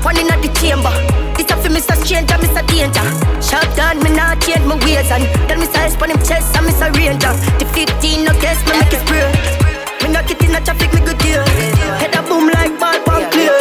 One 0.01 0.17
in 0.17 0.25
the 0.25 0.49
chamber. 0.57 0.89
This 1.37 1.53
a 1.53 1.57
for 1.61 1.69
Mr. 1.69 2.01
Stranger, 2.01 2.41
Mr. 2.41 2.65
Danger. 2.65 3.05
Shot 3.45 3.69
gun, 3.77 4.01
me 4.01 4.09
not 4.17 4.41
change 4.41 4.65
my 4.65 4.81
ways 4.81 5.13
and 5.13 5.29
tell 5.53 5.61
Mr. 5.61 5.85
S 5.85 6.01
on 6.01 6.17
him 6.17 6.21
chest 6.25 6.57
and 6.57 6.65
Mr. 6.65 6.89
Ranger. 6.97 7.37
The 7.61 7.69
15 7.77 8.25
no 8.25 8.33
guess 8.41 8.65
me 8.65 8.73
make 8.81 8.97
it 8.97 9.05
spray. 9.05 9.29
Me 10.01 10.17
knock 10.17 10.33
it 10.33 10.41
in 10.41 10.57
the 10.57 10.65
traffic, 10.65 10.97
me 10.97 11.05
good 11.05 11.21
deal. 11.21 11.45
Head 12.01 12.17
a 12.17 12.25
boom 12.25 12.49
like 12.57 12.73
ball 12.81 12.97
pump 13.05 13.29
clear. 13.37 13.53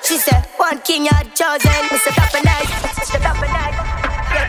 She 0.00 0.16
said, 0.16 0.40
one 0.56 0.80
king 0.88 1.04
you 1.04 1.20
chosen. 1.36 1.84
Mr. 1.92 2.16
Top 2.16 2.32
and 2.32 2.48
night, 2.48 2.64
Mr. 2.96 3.20
Top 3.20 3.36
and 3.44 3.52
night. 3.52 4.03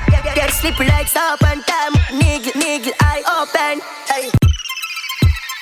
Get, 0.10 0.36
get 0.36 0.52
slippery 0.52 0.88
like 0.88 1.08
and 1.44 1.66
time. 1.66 1.94
Niggle, 2.14 2.54
niggle, 2.56 2.94
eye 3.00 3.24
open. 3.42 3.82
Hey. 4.10 4.32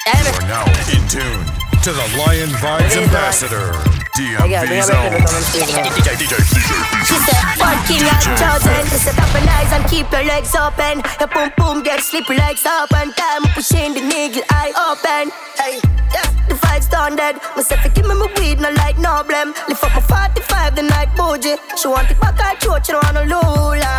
You're 0.06 0.48
now 0.48 0.66
in 0.92 1.08
tune 1.08 1.63
to 1.84 1.92
the 1.92 2.18
Lion 2.18 2.48
Vibes 2.64 2.96
Ambassador, 2.96 3.74
DMV's 4.16 4.90
own. 4.90 5.20
DJ, 5.52 6.16
DJ, 6.16 6.40
She 7.04 7.16
said, 7.28 7.44
"Fun 7.60 7.76
king 7.84 8.08
and 8.08 8.24
chosen." 8.40 8.88
She 8.88 8.98
said, 9.04 9.20
"Open 9.20 9.44
eyes 9.50 9.74
and 9.74 9.84
keep 9.90 10.10
your 10.10 10.24
legs 10.24 10.56
open. 10.56 11.04
Your 11.20 11.28
boom 11.28 11.52
boom 11.58 11.84
get 11.84 12.00
slippery 12.00 12.38
legs 12.38 12.66
and 12.66 13.14
time 13.18 13.44
pushing 13.54 13.94
the 13.94 14.00
nigga 14.00 14.42
eye 14.50 14.72
open." 14.90 15.32
Hey, 15.60 15.82
yeah, 16.14 16.30
the 16.48 16.56
fight's 16.56 16.88
done 16.88 17.18
dead. 17.18 17.36
Myself, 17.58 17.84
give 17.94 18.08
me 18.08 18.16
my 18.16 18.28
weed, 18.38 18.62
no 18.62 18.70
like 18.70 18.98
no 18.98 19.22
blame. 19.28 19.54
Lift 19.68 19.84
up 19.84 19.94
my 19.94 20.00
45 20.00 20.76
the 20.78 20.84
night 20.84 21.10
bougie. 21.18 21.58
She 21.76 21.90
want 21.90 22.10
it 22.10 22.18
back 22.22 22.40
at 22.40 22.62
church, 22.62 22.86
she 22.86 22.94
don't 22.94 23.04
wanna 23.04 23.26
lula. 23.26 23.92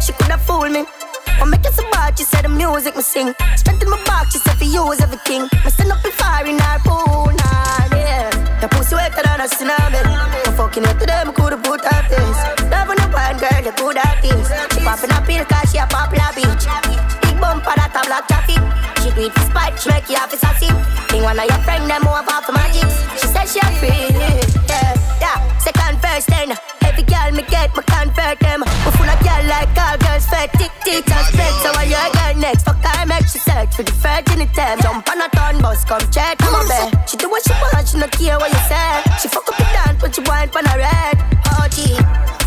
She 0.00 0.12
coulda 0.14 0.38
fooled 0.38 0.72
me. 0.72 0.86
I 1.40 1.44
make 1.44 1.64
it 1.64 1.74
so 1.74 1.82
bad, 1.90 2.18
she 2.18 2.24
said 2.24 2.44
the 2.44 2.48
music 2.48 2.96
me 2.96 3.02
sing. 3.02 3.34
Strength 3.56 3.82
in 3.82 3.90
my 3.90 3.98
back, 4.04 4.30
she 4.30 4.38
said 4.38 4.56
for 4.58 4.64
use 4.64 5.00
everything. 5.00 5.42
Me 5.64 5.70
stand 5.70 5.92
up 5.92 6.04
in 6.04 6.12
fire 6.12 6.46
in 6.46 6.58
her 6.58 6.78
pool, 6.82 7.30
nah, 7.30 7.94
yeah. 7.94 8.30
The 8.60 8.68
pussy 8.68 8.94
wetter 8.94 9.22
than 9.22 9.40
a 9.40 9.46
tsunami. 9.46 10.02
I'm 10.02 10.54
fucking 10.54 10.84
it 10.84 10.98
to 10.98 11.06
them, 11.06 11.32
coulda 11.32 11.56
put 11.58 11.84
her 11.84 12.02
face. 12.10 12.40
Loving 12.70 12.98
a 12.98 13.06
wine 13.14 13.38
girl, 13.38 13.62
you 13.62 13.72
coulda 13.78 14.02
this. 14.22 14.48
She 14.74 14.80
popping 14.82 15.14
a 15.14 15.18
pill 15.22 15.44
cause 15.46 15.70
she 15.70 15.78
a 15.78 15.86
popular 15.86 16.32
bitch. 16.34 16.64
Big 17.22 17.36
bumper 17.40 17.74
that 17.76 17.94
a 17.94 18.02
black 18.06 18.26
traffic. 18.26 18.58
She 19.02 19.14
do 19.14 19.30
it 19.30 19.32
for 19.32 19.46
spite, 19.46 19.78
she 19.78 19.88
make 19.90 20.08
you 20.10 20.16
have 20.16 20.32
a 20.32 20.36
sassy. 20.36 20.70
Think 21.12 21.22
one 21.22 21.38
of 21.38 21.46
your 21.46 21.60
friend 21.62 21.86
them 21.88 22.06
off 22.08 22.26
for 22.44 22.52
magic. 22.52 22.88
She 23.20 23.26
said 23.30 23.46
she 23.46 23.60
a 23.62 23.68
free, 23.78 24.10
yeah, 24.16 24.94
yeah. 25.22 25.38
Second 25.58 26.02
first 26.02 26.26
then. 26.28 26.58
Every 26.82 27.04
girl 27.04 27.30
me 27.30 27.42
get, 27.46 27.70
me 27.76 27.82
convert 27.86 28.40
them. 28.40 28.66
We 28.66 28.90
full 28.96 29.06
of 29.06 29.18
girl 29.22 29.44
like 29.46 29.70
all 29.78 29.97
fed. 30.38 30.50
Tick 30.58 30.72
tick 30.84 31.10
and 31.10 31.26
spread. 31.26 31.52
So 31.62 31.70
why 31.74 31.84
you 31.84 31.98
girl 32.14 32.34
next? 32.40 32.62
Fuck 32.64 32.78
I 32.82 33.04
make 33.04 33.26
she 33.26 33.38
search 33.38 33.74
for 33.74 33.82
the 33.82 33.92
virginity. 33.92 34.66
Jump 34.82 35.08
on 35.10 35.22
a 35.22 35.28
turn 35.34 35.60
bus, 35.60 35.84
come 35.84 36.04
check 36.10 36.38
my 36.40 36.62
bed. 36.70 37.08
She 37.08 37.16
do 37.16 37.28
what 37.28 37.42
she 37.42 37.52
want, 37.58 37.88
she 37.88 37.98
no 37.98 38.06
care 38.08 38.38
what 38.38 38.50
you 38.50 38.62
say. 38.70 39.02
She 39.20 39.28
fuck 39.28 39.48
up 39.48 39.58
and 39.58 39.70
dance, 39.74 39.98
but 40.00 40.14
she 40.14 40.22
wine 40.22 40.50
on 40.54 40.66
a 40.66 40.74
red. 40.78 41.16
Oh 41.58 41.66
gee. 41.74 41.98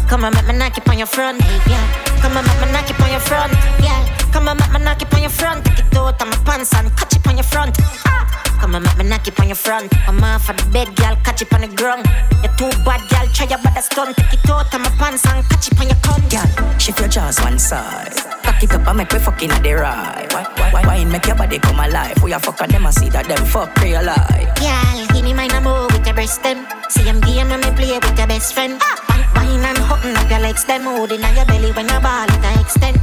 Come 0.08 0.26
on, 0.26 0.34
make 0.34 0.48
me 0.48 0.54
knock 0.58 0.78
it 0.78 0.88
on 0.88 0.98
your 0.98 1.08
front, 1.08 1.40
yeah. 1.68 1.86
Come 2.22 2.36
on, 2.38 2.44
make 2.46 2.60
me 2.60 2.72
knock 2.72 2.90
it 2.90 3.00
on 3.00 3.12
your 3.12 3.22
front, 3.22 3.54
yeah. 3.80 4.02
Come 4.34 4.48
on, 4.48 4.58
make 4.58 4.72
me 4.74 4.80
knock 4.84 5.02
it 5.02 5.14
on 5.14 5.22
your 5.22 5.32
front. 5.32 5.66
Take 5.66 5.80
it 5.80 5.96
out 5.96 6.22
of 6.22 6.28
my 6.28 6.38
pants 6.44 6.74
and 6.76 6.92
catch 6.98 7.16
it 7.16 7.28
on 7.28 7.38
your 7.38 7.46
front. 7.46 7.76
Ah. 8.06 8.41
Come 8.62 8.76
on, 8.76 8.84
make 8.84 8.96
me 8.96 9.06
knock 9.06 9.28
it 9.28 9.40
on 9.40 9.48
your 9.48 9.56
front. 9.56 9.90
I'm 10.08 10.24
off 10.24 10.48
of 10.48 10.56
the 10.56 10.66
bed, 10.70 10.96
girl, 10.96 11.18
catch 11.26 11.42
it 11.42 11.52
on 11.52 11.62
the 11.62 11.68
ground. 11.68 12.06
You're 12.46 12.54
too 12.62 12.70
bad, 12.86 13.02
girl, 13.10 13.26
try 13.34 13.48
your 13.50 13.58
bad 13.58 13.82
stunt. 13.82 14.16
Take 14.16 14.38
it 14.38 14.50
out 14.52 14.72
of 14.72 14.82
my 14.82 14.90
pants 15.02 15.26
and 15.26 15.44
catch 15.50 15.72
it 15.72 15.80
on 15.82 15.88
your 15.88 15.98
cunt. 16.06 16.30
Girl, 16.30 16.78
shift 16.78 17.00
your 17.00 17.10
jaws 17.10 17.40
one 17.42 17.58
side. 17.58 18.14
Cock 18.44 18.62
it 18.62 18.72
up 18.72 18.88
and 18.88 18.98
make 18.98 19.12
we 19.12 19.18
fucking 19.18 19.50
at 19.50 19.64
the 19.64 19.74
right. 19.74 20.32
Why, 20.32 20.44
why, 20.58 20.72
why, 20.74 20.82
why 20.86 21.06
make 21.06 21.26
your 21.26 21.36
body 21.36 21.58
come 21.58 21.80
alive? 21.80 22.22
We 22.22 22.34
a 22.34 22.40
fuck 22.40 22.62
and 22.62 22.72
them 22.72 22.86
a 22.86 22.92
see 22.94 23.10
that 23.10 23.26
them 23.26 23.44
fuck 23.46 23.76
real 23.82 24.04
life. 24.04 24.54
Girl, 24.62 25.08
give 25.10 25.26
me 25.26 25.34
and 25.34 25.66
move 25.66 25.92
with 25.92 26.06
your 26.06 26.14
breast 26.14 26.44
them. 26.44 26.62
See 26.90 27.02
them 27.02 27.20
game 27.22 27.50
when 27.50 27.62
me 27.62 27.72
play 27.74 27.98
with 27.98 28.16
your 28.16 28.28
best 28.28 28.54
friend. 28.54 28.80
Wine, 29.10 29.26
wine 29.34 29.66
and 29.66 29.78
hutton 29.90 30.16
up 30.16 30.30
your 30.30 30.40
legs, 30.40 30.66
them 30.66 30.84
holding 30.84 31.24
on 31.26 31.36
your 31.36 31.46
belly 31.46 31.72
when 31.72 31.90
your 31.90 32.00
ball 32.00 32.30
it 32.30 32.62
extend. 32.62 33.02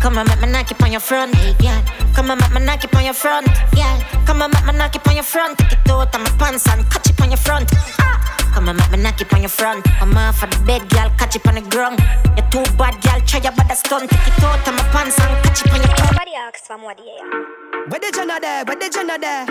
Come 0.00 0.18
on, 0.18 0.26
make 0.28 0.40
me 0.40 0.48
knock 0.48 0.70
it 0.70 0.82
on 0.82 0.92
your 0.92 1.00
front, 1.00 1.34
yeah. 1.60 1.82
Come 2.14 2.30
on, 2.30 2.38
make 2.38 2.52
me 2.52 2.60
knock 2.64 2.84
it 2.84 2.94
on 2.94 3.04
your 3.04 3.14
front, 3.14 3.46
yeah. 3.76 4.00
Come 4.26 4.42
on, 4.42 4.50
make 4.50 4.64
me 4.66 4.72
knock 4.78 4.94
it 4.94 5.06
on 5.06 5.14
your 5.14 5.24
front. 5.24 5.58
Take 5.58 5.72
it 5.72 5.90
out 5.90 6.14
of 6.14 6.20
my 6.20 6.30
pants 6.38 6.66
and 6.68 6.88
catch 6.90 7.10
it 7.10 7.20
on 7.20 7.30
your 7.30 7.38
front. 7.38 7.68
Ah! 7.98 8.50
Come 8.54 8.68
on, 8.68 8.76
make 8.76 8.90
me 8.90 8.98
knock 8.98 9.20
it 9.20 9.32
on 9.32 9.40
your 9.40 9.48
front. 9.48 9.86
I'm 10.00 10.16
off 10.16 10.42
of 10.42 10.50
the 10.50 10.58
bed, 10.64 10.88
girl, 10.88 11.10
catch 11.18 11.36
it 11.36 11.46
on 11.46 11.56
the 11.56 11.60
ground. 11.62 11.98
You're 12.36 12.48
too 12.50 12.64
bad, 12.76 13.00
girl, 13.02 13.20
try 13.26 13.40
your 13.40 13.52
bad 13.52 13.74
stunt. 13.74 14.10
Take 14.10 14.28
it 14.28 14.44
out 14.44 14.66
of 14.66 14.74
my 14.74 14.82
pants 14.94 15.18
and 15.20 15.44
catch 15.44 15.64
it 15.64 15.72
on 15.72 15.80
your 15.80 15.88
front. 15.96 16.08
Somebody 16.08 16.34
asks 16.34 16.66
for 16.66 16.78
more, 16.78 16.94
yeah. 16.96 17.88
Where 17.88 18.00
the 18.00 18.12
Jenna 18.14 18.40
there? 18.40 18.64
Where 18.64 18.76
the 18.76 18.90
Jenna 18.90 19.18
there? 19.18 19.46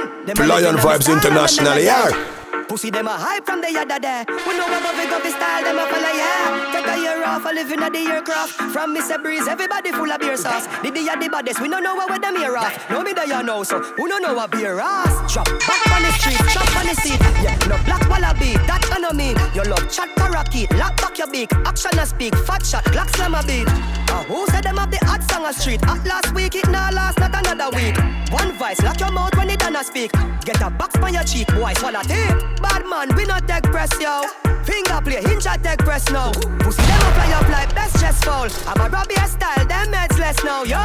Lion 0.48 0.76
Vibes 0.78 1.12
International, 1.12 1.78
yeah. 1.80 2.45
Pussy 2.68 2.90
them 2.90 3.08
a 3.08 3.12
hype 3.12 3.46
from 3.46 3.62
the 3.62 3.72
yada 3.72 4.00
there. 4.02 4.26
We 4.28 4.58
know 4.58 4.66
about 4.66 4.96
big 4.98 5.12
up 5.14 5.22
the 5.22 5.30
style, 5.30 5.64
them 5.64 5.78
a 5.78 5.86
follow 5.86 6.14
yeah. 6.18 6.72
Take 6.74 6.88
a 6.88 6.98
year 6.98 7.24
off, 7.24 7.46
a 7.46 7.54
living 7.54 7.80
at 7.82 7.94
the 7.94 8.00
aircraft. 8.00 8.54
From 8.74 8.96
Mr. 8.96 9.22
Breeze, 9.22 9.48
everybody 9.48 9.92
full 9.92 10.12
of 10.12 10.20
beer 10.20 10.36
sauce. 10.36 10.66
Did 10.82 10.96
The 10.96 11.06
the 11.06 11.30
baddest, 11.30 11.62
we 11.62 11.70
don't 11.70 11.84
know 11.84 11.96
what 11.96 12.22
them 12.22 12.36
here 12.36 12.58
off. 12.58 12.74
No 12.90 13.04
me 13.04 13.14
there 13.14 13.28
you 13.28 13.44
know, 13.44 13.64
so 13.64 13.80
who 13.82 14.08
don't 14.08 14.22
know 14.24 14.34
what 14.34 14.52
beer 14.52 14.80
ass? 14.80 15.32
Drop 15.32 15.46
back 15.46 15.92
on 15.94 16.02
the 16.02 16.12
street, 16.18 16.42
chop 16.50 16.76
on 16.76 16.88
the 16.88 16.96
seat. 16.96 17.20
Yeah, 17.44 17.56
no 17.70 17.78
black 17.86 18.10
wallaby, 18.10 18.54
that 18.66 18.82
I 18.92 18.98
know 18.98 19.12
mean. 19.14 19.38
Your 19.54 19.66
love 19.66 19.90
chat 19.92 20.10
parakeet, 20.16 20.72
lock 20.74 20.98
back 20.98 21.18
your 21.18 21.30
beak. 21.30 21.54
Action 21.66 22.00
a 22.00 22.06
speak, 22.06 22.36
fat 22.36 22.66
shot, 22.66 22.84
black 22.92 23.10
slam 23.16 23.36
a 23.36 23.44
beat. 23.44 23.68
Uh, 23.68 24.24
who 24.26 24.48
said 24.48 24.64
them 24.64 24.78
have 24.78 24.90
the 24.90 24.98
hot 25.06 25.22
song 25.30 25.46
a 25.46 25.54
street? 25.54 25.82
At 25.84 26.06
last 26.06 26.34
week, 26.34 26.56
it 26.56 26.68
now 26.70 26.90
last, 26.92 27.20
not 27.20 27.36
another 27.36 27.76
week. 27.76 27.96
One 28.32 28.54
vice, 28.58 28.82
lock 28.82 29.00
your 29.00 29.12
mouth 29.12 29.36
when 29.38 29.50
it 29.50 29.60
done 29.60 29.76
a 29.76 29.84
speak. 29.84 30.12
Get 30.46 30.62
a 30.62 30.70
box 30.70 30.96
on 30.98 31.14
your 31.14 31.24
cheek, 31.24 31.48
boy, 31.54 31.74
swallow 31.76 32.02
tape. 32.02 32.55
Bad 32.62 32.86
man, 32.90 33.16
we 33.16 33.26
not 33.26 33.48
take 33.48 33.64
press, 33.64 33.92
yo. 34.00 34.24
Finger 34.64 35.00
play, 35.02 35.22
hinge 35.22 35.46
at 35.46 35.64
take 35.64 35.80
press 35.80 36.10
now. 36.10 36.32
Pussy 36.60 36.82
them 36.82 37.02
a 37.02 37.10
fly 37.14 37.32
up 37.34 37.50
like 37.50 37.74
best 37.76 38.00
chest 38.00 38.26
foul. 38.26 38.50
I'm 38.68 38.82
a 38.82 38.90
Robbie 38.90 39.16
style, 39.28 39.66
them 39.66 39.94
heads 39.94 40.18
less 40.18 40.44
now, 40.44 40.64
yo. 40.64 40.82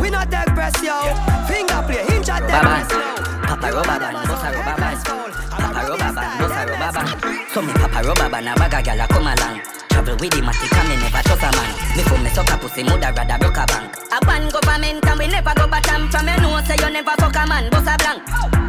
We 0.00 0.10
not 0.10 0.30
take 0.30 0.54
press, 0.54 0.74
yo. 0.82 1.00
Finger 1.48 1.82
play, 1.86 2.04
hinge 2.06 2.28
at 2.28 2.40
take 2.46 2.62
press 2.62 2.90
now. 2.90 3.14
Papa 3.46 3.72
rubber 3.72 3.98
band, 3.98 4.16
bossa 4.28 4.48
rubber 4.54 4.76
band. 4.80 5.04
Papa 5.50 5.80
rubber 5.88 6.12
band, 6.14 6.40
bossa 6.40 6.62
rubber 6.68 6.92
band. 6.92 7.48
So 7.50 7.62
me 7.62 7.72
papa 7.72 8.06
rubber 8.06 8.28
band, 8.30 8.48
a 8.48 8.54
bag 8.54 8.74
a 8.74 8.82
gyal 8.82 9.04
a 9.04 9.08
come 9.08 9.26
along. 9.26 9.60
Travel 9.88 10.16
with 10.20 10.30
the 10.30 10.40
matic 10.42 10.76
and 10.78 10.88
me 10.88 10.96
never 10.96 11.22
trust 11.22 11.42
a 11.42 11.50
man. 11.56 11.96
Me 11.96 12.02
for 12.02 12.18
me 12.18 12.30
suck 12.30 12.50
a 12.50 12.56
pussy, 12.58 12.82
mother 12.82 13.12
rather 13.12 13.38
broke 13.38 13.56
a 13.56 13.66
bank. 13.66 14.05
A 14.16 14.20
ban 14.24 14.48
government 14.48 15.04
and 15.04 15.18
we 15.18 15.26
never 15.26 15.52
go 15.54 15.68
bottom 15.68 16.08
From 16.08 16.26
you 16.26 16.36
know 16.40 16.58
say 16.64 16.76
you 16.80 16.90
never 16.90 17.12
fuck 17.18 17.36
a 17.36 17.46
man, 17.46 17.68
boss 17.68 17.86
a 17.86 17.98
blank. 17.98 18.22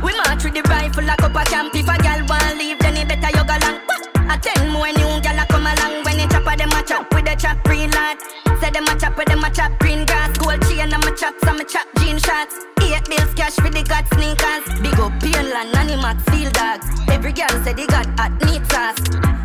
We 0.03 0.11
march 0.17 0.43
with 0.43 0.55
the 0.55 0.61
rifle 0.67 1.05
like 1.05 1.23
up 1.23 1.35
a 1.35 1.43
camp 1.45 1.73
If 1.73 1.87
a 1.87 1.97
gal 2.03 2.25
want 2.27 2.57
leave 2.57 2.79
then 2.79 2.97
it 2.97 3.07
better 3.07 3.31
you 3.31 3.45
go 3.47 3.55
long. 3.63 3.79
A 4.29 4.37
ten 4.37 4.69
more 4.71 4.91
new 4.91 5.21
gal 5.21 5.39
a 5.39 5.45
come 5.47 5.67
along. 5.67 6.03
When 6.03 6.19
you 6.19 6.27
chop 6.27 6.51
a 6.51 6.57
them 6.57 6.71
a 6.71 6.83
chop 6.83 7.13
with 7.13 7.23
the 7.23 7.35
chop 7.35 7.63
green 7.63 7.91
lad 7.91 8.17
Say 8.59 8.71
them 8.71 8.87
a 8.87 8.99
chop 8.99 9.17
with 9.17 9.27
them 9.27 9.43
a 9.43 9.49
chop 9.51 9.77
green 9.79 10.05
grass. 10.05 10.37
Gold 10.37 10.61
chain 10.67 10.93
and 10.93 11.03
my 11.03 11.11
chop 11.11 11.35
some 11.43 11.59
chop 11.67 11.87
jean 11.99 12.17
shots 12.19 12.55
Eight 12.81 13.03
bills 13.09 13.33
cash 13.35 13.55
for 13.55 13.69
the 13.69 13.83
god 13.83 14.05
sneakers. 14.13 14.65
Big 14.81 14.99
up 14.99 15.13
Painland, 15.19 15.71
Animax, 15.75 16.17
Field 16.31 16.53
Dogs. 16.53 16.87
Every 17.09 17.33
girl 17.33 17.51
say 17.63 17.73
they 17.73 17.85
got 17.85 18.07
hot 18.17 18.31
meat 18.41 18.65
sauce. 18.71 18.97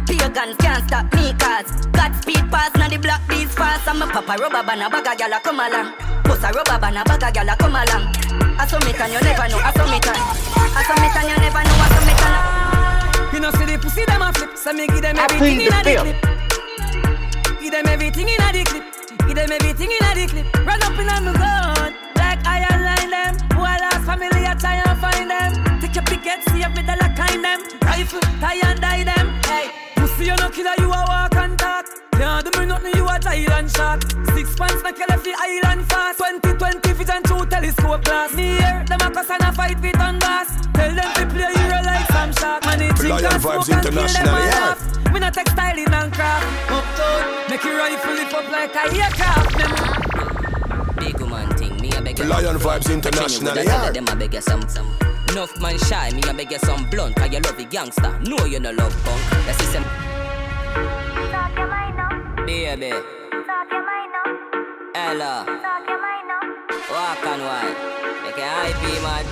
Pagans 0.06 0.56
can't 0.56 0.86
stop 0.88 1.12
me 1.14 1.34
cause 1.34 1.86
God 1.92 2.14
speed 2.22 2.44
pass, 2.50 2.72
now 2.76 2.88
the 2.88 2.98
black 2.98 3.20
beats 3.28 3.54
fast. 3.54 3.86
I'm 3.88 4.00
a 4.00 4.06
papa 4.06 4.40
rubber 4.40 4.62
band, 4.62 4.82
a 4.82 4.88
bag 4.88 5.06
a 5.06 5.12
gyal 5.16 5.36
a 5.36 5.40
come 5.40 5.60
along. 5.60 5.92
Bust 6.24 6.44
a 6.44 6.52
rubber 6.52 6.78
band, 6.78 6.96
a 6.96 7.04
bag 7.04 7.22
a 7.22 7.28
gyal 7.32 7.52
a 7.52 7.56
come 7.56 7.76
along. 7.76 8.14
I 8.56 8.66
saw 8.66 8.78
me 8.80 8.94
and 8.94 9.12
you 9.12 9.20
never 9.20 9.48
know, 9.48 9.58
I 9.58 9.72
saw 9.76 9.84
me 9.90 9.98
and 9.98 10.18
I 10.72 10.82
saw 10.86 10.96
me 10.96 11.08
and 11.12 11.28
you 11.28 11.36
never 11.36 11.62
know, 11.66 11.82
I 11.82 11.88
saw 11.92 12.02
me 12.06 12.14
and 12.16 13.34
You 13.34 13.40
know 13.40 13.50
see 13.52 13.66
the 13.66 13.78
pussy 13.78 14.04
them 14.04 14.22
a 14.22 14.32
flip, 14.32 14.56
so 14.56 14.72
me 14.72 14.86
give 14.86 15.02
them 15.02 15.18
everything 15.18 15.60
in 15.60 15.72
a 15.72 15.82
the 15.82 15.94
clip. 16.00 17.60
Give 17.60 17.72
them 17.72 17.86
everything 17.86 18.28
in 18.28 18.40
a 18.40 18.52
the 18.52 18.64
clip. 18.64 19.01
Give 19.26 19.36
them 19.36 19.52
everything 19.52 19.90
in 19.90 20.04
a 20.04 20.10
the 20.14 20.26
clip. 20.26 20.66
Run 20.66 20.82
up 20.82 20.98
in 20.98 21.08
a 21.08 21.16
me 21.20 21.32
gun, 21.38 21.94
like 22.16 22.40
iron 22.46 22.80
line 22.84 23.10
them. 23.10 23.32
Who 23.54 23.62
a 23.62 23.74
lost 23.80 24.04
family, 24.04 24.44
I 24.44 24.54
try 24.54 24.76
and 24.82 24.98
find 24.98 25.30
them. 25.30 25.80
Take 25.80 25.94
your 25.94 26.04
picket, 26.04 26.42
see 26.48 26.62
if 26.62 26.72
me 26.76 26.82
lock 26.86 27.16
kind 27.16 27.44
them. 27.44 27.60
Rifle, 27.82 28.20
tie 28.40 28.60
and 28.62 28.80
die 28.80 29.04
them. 29.04 29.26
Hey, 29.46 29.70
pussy 29.96 30.26
you 30.26 30.36
no 30.36 30.50
killer, 30.50 30.74
you 30.78 30.90
a 30.90 31.00
walk 31.08 31.34
and 31.36 31.58
talk. 31.58 31.86
Can't 32.12 32.44
do 32.44 32.60
me 32.60 32.66
nothing, 32.66 32.94
you 32.94 33.06
a 33.08 33.18
giant 33.18 33.70
shot. 33.70 34.02
Six 34.34 34.54
pants 34.56 34.82
make 34.82 34.98
you 34.98 35.06
left 35.08 35.24
the 35.24 35.34
island 35.38 35.88
fast. 35.88 36.18
2020 36.18 36.92
vision 36.92 37.22
through 37.22 37.46
telescope 37.46 38.04
glass. 38.04 38.34
Me 38.34 38.58
here, 38.58 38.84
them 38.86 39.00
a 39.00 39.10
cuss 39.10 39.30
and 39.30 39.42
a 39.42 39.52
fight 39.52 39.80
with 39.80 39.98
on 39.98 40.18
gas. 40.18 40.48
Tell 40.74 40.94
them 40.94 41.10
to 41.14 41.26
play 41.34 41.52
hero 41.54 41.80
like 41.84 42.11
some 42.42 42.60
shark. 42.60 42.64
Man, 42.66 42.82
it 42.82 42.96
drink 42.96 43.14
Lion 43.14 43.32
and 43.32 43.42
Vibes 43.42 43.64
smoke 43.64 43.76
and 43.76 43.82
kill 43.82 43.92
them 43.92 44.04
International, 44.04 44.34
all 44.34 44.44
yeah. 44.44 44.70
off. 44.70 45.12
Me 45.12 45.20
not 45.20 45.34
textiling 45.34 45.92
and 45.92 46.12
craft. 46.12 46.70
Uptown, 46.70 47.50
make 47.50 47.64
your 47.64 47.76
rifle 47.78 48.12
lift 48.12 48.34
up 48.34 48.50
like 48.50 48.74
a 48.74 48.84
aircraft. 49.02 49.56
Big 50.98 51.20
woman 51.20 51.48
thing, 51.56 51.76
me 51.80 51.90
a 51.92 52.02
beg 52.02 52.18
you. 52.18 52.24
Lion 52.24 52.56
Vibes 52.56 52.92
International, 52.92 53.56
yeah. 53.56 53.90
Them 53.90 54.08
a 54.08 54.16
beg 54.16 54.42
some, 54.42 54.68
some. 54.68 54.90
Enough 55.30 55.60
man 55.60 55.78
shy, 55.78 56.10
me 56.10 56.22
a 56.28 56.34
beg 56.34 56.50
you 56.50 56.58
some 56.58 56.88
blunt. 56.90 57.16
Cause 57.16 57.32
you 57.32 57.40
love 57.40 57.56
the 57.56 57.64
gangster, 57.64 58.18
no 58.26 58.44
you 58.44 58.60
no 58.60 58.70
love 58.70 58.94
punk. 59.04 59.22
The 59.46 59.52
system. 59.54 59.84
Baby. 62.46 62.92
Ella. 64.94 65.46
Walk 66.90 67.24
and 67.24 67.42
wine. 67.42 67.76
You 68.26 68.32
can 68.34 68.48
hype 68.48 68.82
me, 68.82 69.00
man. 69.00 69.31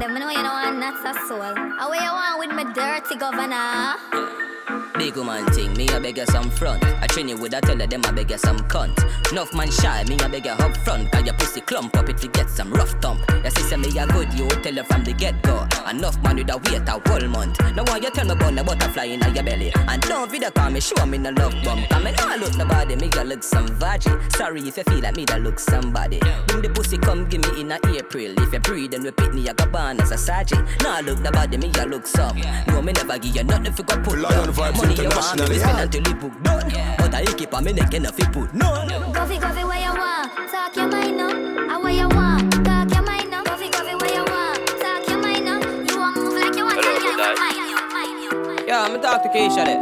Them. 0.00 0.16
I 0.16 0.18
know 0.18 0.30
you 0.30 0.42
know 0.42 0.52
I'm 0.52 0.80
not 0.80 0.96
so 1.02 1.12
soul. 1.28 1.54
How 1.78 1.92
you 1.92 2.00
want 2.00 2.38
with 2.38 2.52
my 2.56 2.64
dirty 2.72 3.16
governor? 3.16 4.59
Big 4.98 5.16
woman 5.16 5.46
thing, 5.52 5.72
me 5.74 5.88
a 5.88 5.98
beg 5.98 6.18
you 6.18 6.26
some 6.26 6.50
front. 6.50 6.84
I 6.84 7.06
train 7.06 7.28
you 7.28 7.36
with 7.36 7.54
a 7.54 7.60
teller, 7.60 7.86
them 7.86 8.02
I 8.04 8.12
beg 8.12 8.30
you 8.30 8.38
some 8.38 8.58
cunt. 8.68 8.96
Enough 9.32 9.54
man 9.54 9.70
shy, 9.70 10.04
me 10.04 10.16
a 10.22 10.28
beg 10.28 10.44
you 10.44 10.52
up 10.52 10.76
front. 10.78 11.10
Cause 11.10 11.24
your 11.24 11.34
pussy 11.34 11.60
clump 11.62 11.96
up 11.96 12.08
if 12.08 12.22
you 12.22 12.28
get 12.30 12.50
some 12.50 12.70
rough 12.72 12.90
thump. 13.00 13.20
Your 13.42 13.50
sister 13.50 13.78
me 13.78 13.88
a 13.98 14.06
good, 14.06 14.32
you 14.34 14.48
tell 14.48 14.74
her 14.74 14.84
from 14.84 15.04
the 15.04 15.12
get 15.12 15.42
go. 15.42 15.66
Enough 15.88 16.22
man 16.22 16.36
with 16.36 16.50
a 16.50 16.56
wait 16.58 16.88
a 16.88 16.92
whole 17.08 17.28
month. 17.28 17.58
Now 17.74 17.84
why 17.84 17.96
you 17.96 18.10
tell 18.10 18.26
me 18.26 18.32
about 18.32 18.54
the 18.54 18.62
butterfly 18.62 19.04
in 19.04 19.34
your 19.34 19.42
belly? 19.42 19.72
And 19.74 20.02
don't 20.02 20.30
video 20.30 20.50
call 20.50 20.70
me, 20.70 20.80
show 20.80 21.06
me 21.06 21.18
no 21.18 21.30
love 21.30 21.54
bump. 21.64 21.86
I 21.90 22.02
mean, 22.02 22.14
I 22.18 22.36
look 22.36 22.56
nobody, 22.56 22.96
me 22.96 23.10
a 23.18 23.24
look 23.24 23.42
some 23.42 23.68
veggie. 23.68 24.36
Sorry 24.36 24.60
if 24.60 24.76
you 24.76 24.84
feel 24.84 25.00
like 25.00 25.16
me 25.16 25.24
that 25.26 25.40
look 25.40 25.58
somebody. 25.58 26.20
Bring 26.46 26.62
the 26.62 26.68
pussy 26.68 26.98
come 26.98 27.26
give 27.28 27.40
me 27.40 27.62
in 27.62 27.72
a 27.72 27.78
April. 27.96 28.34
If 28.38 28.52
you 28.52 28.60
breathe 28.60 28.94
and 28.94 29.04
repeat 29.04 29.32
me, 29.32 29.48
I 29.48 29.54
go 29.54 29.66
born 29.66 30.00
as 30.00 30.10
a 30.10 30.18
sergeant. 30.18 30.68
Now 30.82 30.96
I 30.96 31.00
look 31.00 31.20
nobody, 31.20 31.56
me 31.56 31.72
a 31.78 31.86
look 31.86 32.06
some. 32.06 32.38
No, 32.68 32.82
me 32.82 32.92
never 32.92 33.18
give 33.18 33.34
you 33.34 33.44
nothing 33.44 33.72
for 33.72 33.82
go 33.84 33.94
Lion 34.10 34.50
down. 34.52 34.59
Vibes 34.60 34.76
Money 34.76 34.94
you 34.94 35.08
want 35.08 35.48
me 35.48 35.58
spend 35.58 35.80
until 35.80 36.12
it 36.12 36.20
book 36.20 36.42
done. 36.42 36.68
But 36.98 37.14
I 37.14 37.24
keep 37.24 37.54
on 37.54 37.64
me 37.64 37.72
neck 37.72 37.94
and 37.94 38.04
if 38.04 38.18
it 38.18 38.30
put 38.30 38.52
no. 38.52 38.68
Coffee, 39.14 39.38
coffee, 39.38 39.64
where 39.64 39.80
you 39.80 39.94
want? 39.96 40.50
Talk 40.52 40.76
your 40.76 40.88
mind 40.88 41.20
up. 41.20 41.32
I 41.32 41.78
where 41.78 41.92
you 41.92 42.08
want? 42.08 42.52
Talk 42.64 42.92
your 42.92 43.02
mind 43.02 43.32
up. 43.32 43.46
Coffee, 43.46 43.70
coffee, 43.70 43.94
where 43.96 44.14
you 44.14 44.24
want? 44.28 44.66
Talk 44.84 45.08
your 45.08 45.18
mind 45.18 45.48
up. 45.48 45.62
You 45.64 45.98
want 45.98 46.16
move 46.16 46.34
like 46.34 46.54
you 46.56 46.64
want 46.64 46.76
to 46.76 46.84
Hello, 46.84 47.00
get 47.00 47.16
good 47.16 47.38
mine. 47.40 48.68
Yeah, 48.68 48.82
I'm 48.82 49.00
talk 49.00 49.22
to 49.22 49.28
Keisha 49.30 49.64
there. 49.64 49.80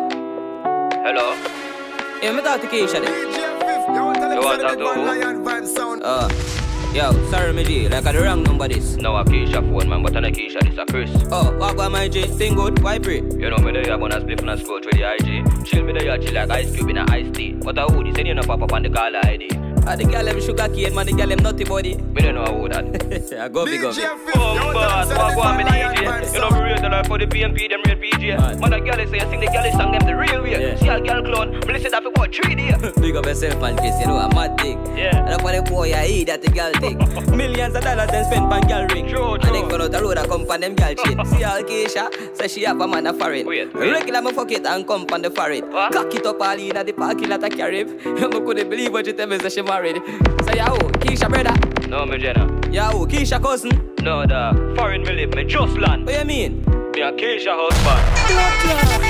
Hello? 1.02 1.34
Yeah, 2.22 2.30
I'm 2.30 2.42
talk 2.44 2.60
to 2.60 2.68
Keisha 2.68 3.02
there. 3.02 3.18
You 3.18 4.02
want 4.04 4.60
to 4.60 4.62
talk 4.62 4.78
to 4.78 4.84
who? 4.84 6.02
Uh, 6.04 6.57
yo, 6.94 7.12
sorry, 7.30 7.52
me 7.52 7.64
G, 7.64 7.88
like 7.88 8.06
I 8.06 8.12
the 8.12 8.22
wrong 8.22 8.42
number 8.42 8.68
this. 8.68 8.96
No, 8.96 9.16
a 9.16 9.24
Keisha 9.24 9.60
phone, 9.60 9.88
man, 9.88 10.02
but 10.02 10.16
I 10.16 10.30
Keisha, 10.30 10.62
this 10.62 10.78
a 10.78 10.86
Chris. 10.86 11.10
Oh, 11.30 11.56
what 11.56 11.74
about 11.74 11.92
my 11.92 12.08
G? 12.08 12.22
Thing 12.22 12.54
good, 12.54 12.82
why 12.82 12.98
pray? 12.98 13.16
You 13.16 13.50
know 13.50 13.58
me 13.58 13.72
there, 13.72 13.92
I'm 13.92 14.00
gonna 14.00 14.20
split 14.20 14.40
from 14.40 14.48
a 14.48 14.58
school 14.58 14.80
through 14.80 14.92
the 14.92 15.12
IG. 15.14 15.64
Chill 15.64 15.84
me 15.84 15.92
there, 15.92 16.18
chill 16.18 16.34
like 16.34 16.50
ice 16.50 16.74
cube 16.74 16.90
in 16.90 16.98
a 16.98 17.04
iced 17.08 17.34
tea. 17.34 17.52
But 17.52 17.78
I 17.78 17.86
would, 17.86 18.14
send 18.14 18.28
you 18.28 18.34
no 18.34 18.42
pop 18.42 18.62
up 18.62 18.72
on 18.72 18.82
the 18.82 18.90
caller 18.90 19.20
ID. 19.24 19.77
Ah, 19.86 19.96
the 19.96 20.04
girl 20.04 20.24
them 20.24 20.40
sugar 20.40 20.68
cane, 20.68 20.94
man, 20.94 21.06
the 21.06 21.12
girl 21.12 21.26
them 21.28 21.38
nutty 21.38 21.64
body. 21.64 21.96
Me 21.96 22.22
don't 22.22 22.34
know 22.34 22.44
how 22.44 22.68
that. 22.68 23.32
I 23.40 23.48
go 23.48 23.64
big 23.64 23.84
up. 23.84 23.94
Oh, 24.34 24.72
boss, 24.72 25.08
what 25.08 25.34
go 25.34 25.40
on 25.42 25.56
me 25.56 25.64
DJ? 25.64 26.32
You 26.34 26.40
know 26.40 26.50
me 26.50 26.60
rate 26.60 26.80
the 26.82 26.88
life 26.88 27.06
for 27.06 27.18
the 27.18 27.26
PNP, 27.26 27.68
them 27.70 27.80
real 27.86 27.96
PJ. 27.96 28.60
Man, 28.60 28.70
the 28.70 28.80
girl 28.80 29.06
say, 29.06 29.20
I 29.20 29.30
sing 29.30 29.40
the 29.40 29.46
girl 29.46 29.70
song 29.72 29.92
them 29.92 30.06
the 30.06 30.14
real 30.16 30.42
way. 30.42 30.76
See 30.76 30.88
a 30.88 31.00
girl 31.00 31.22
clone, 31.22 31.52
me 31.60 31.72
listen 31.72 31.90
that 31.92 32.02
for 32.02 32.08
about 32.10 32.34
three 32.34 32.54
days. 32.54 32.92
Big 33.00 33.16
up 33.16 33.24
yourself, 33.26 33.60
man, 33.60 33.76
Chris, 33.76 33.98
you 34.00 34.06
know 34.06 34.18
I'm 34.18 34.34
mad 34.34 34.58
thing. 34.60 34.78
Yeah. 34.96 35.32
And 35.32 35.40
for 35.40 35.52
the 35.52 35.62
boy 35.62 35.92
I 35.92 36.06
eat 36.06 36.24
that 36.26 36.42
the 36.42 36.50
girl 36.50 36.72
thing. 36.74 36.98
Millions 37.36 37.74
of 37.74 37.82
dollars 37.84 38.10
then 38.10 38.24
spend 38.26 38.52
on 38.52 38.60
girl 38.68 38.86
ring. 38.88 39.08
True, 39.08 39.34
And 39.34 39.54
then 39.54 39.68
go 39.68 39.80
out 39.82 39.90
the 39.92 40.02
road 40.02 40.18
and 40.18 40.28
come 40.28 40.50
on 40.50 40.60
them 40.60 40.74
girl 40.74 40.94
shit. 40.94 41.26
See 41.28 41.44
all 41.44 41.62
Keisha, 41.62 42.36
say 42.36 42.48
she 42.48 42.64
have 42.64 42.80
a 42.80 42.86
man 42.86 43.06
a 43.06 43.14
foreign. 43.14 43.46
Wait, 43.46 43.72
Regular 43.74 44.20
me 44.22 44.32
fuck 44.32 44.50
it 44.52 44.66
and 44.66 44.86
come 44.86 45.06
on 45.12 45.22
the 45.22 45.30
foreign. 45.30 45.62
Cock 45.72 46.14
it 46.14 46.26
up 46.26 46.40
all 46.40 46.58
in 46.58 46.76
at 46.76 46.84
the 46.86 46.92
parking 46.92 47.30
lot 47.30 47.42
a 47.44 47.48
carry. 47.48 47.80
I 47.80 48.28
couldn't 48.28 48.68
believe 48.68 48.92
what 48.92 49.06
you 49.06 49.12
tell 49.12 49.26
me 49.26 49.38
say 49.38 49.48
she 49.48 49.62
married. 49.68 50.02
Say 50.44 50.56
yo, 50.56 50.74
Keisha 50.98 51.28
brother. 51.28 51.54
No, 51.88 52.06
me 52.06 52.18
Jenna. 52.18 52.46
Yo, 52.72 53.06
Keisha 53.06 53.40
cousin. 53.40 53.70
No, 54.02 54.26
the 54.26 54.74
foreign 54.76 55.02
me 55.02 55.12
live, 55.12 55.34
me 55.34 55.44
just 55.44 55.76
land. 55.76 56.06
What 56.06 56.18
you 56.18 56.24
mean? 56.24 56.64
Me 56.94 57.02
a 57.02 57.12
Keisha 57.12 57.52
husband. 57.52 58.02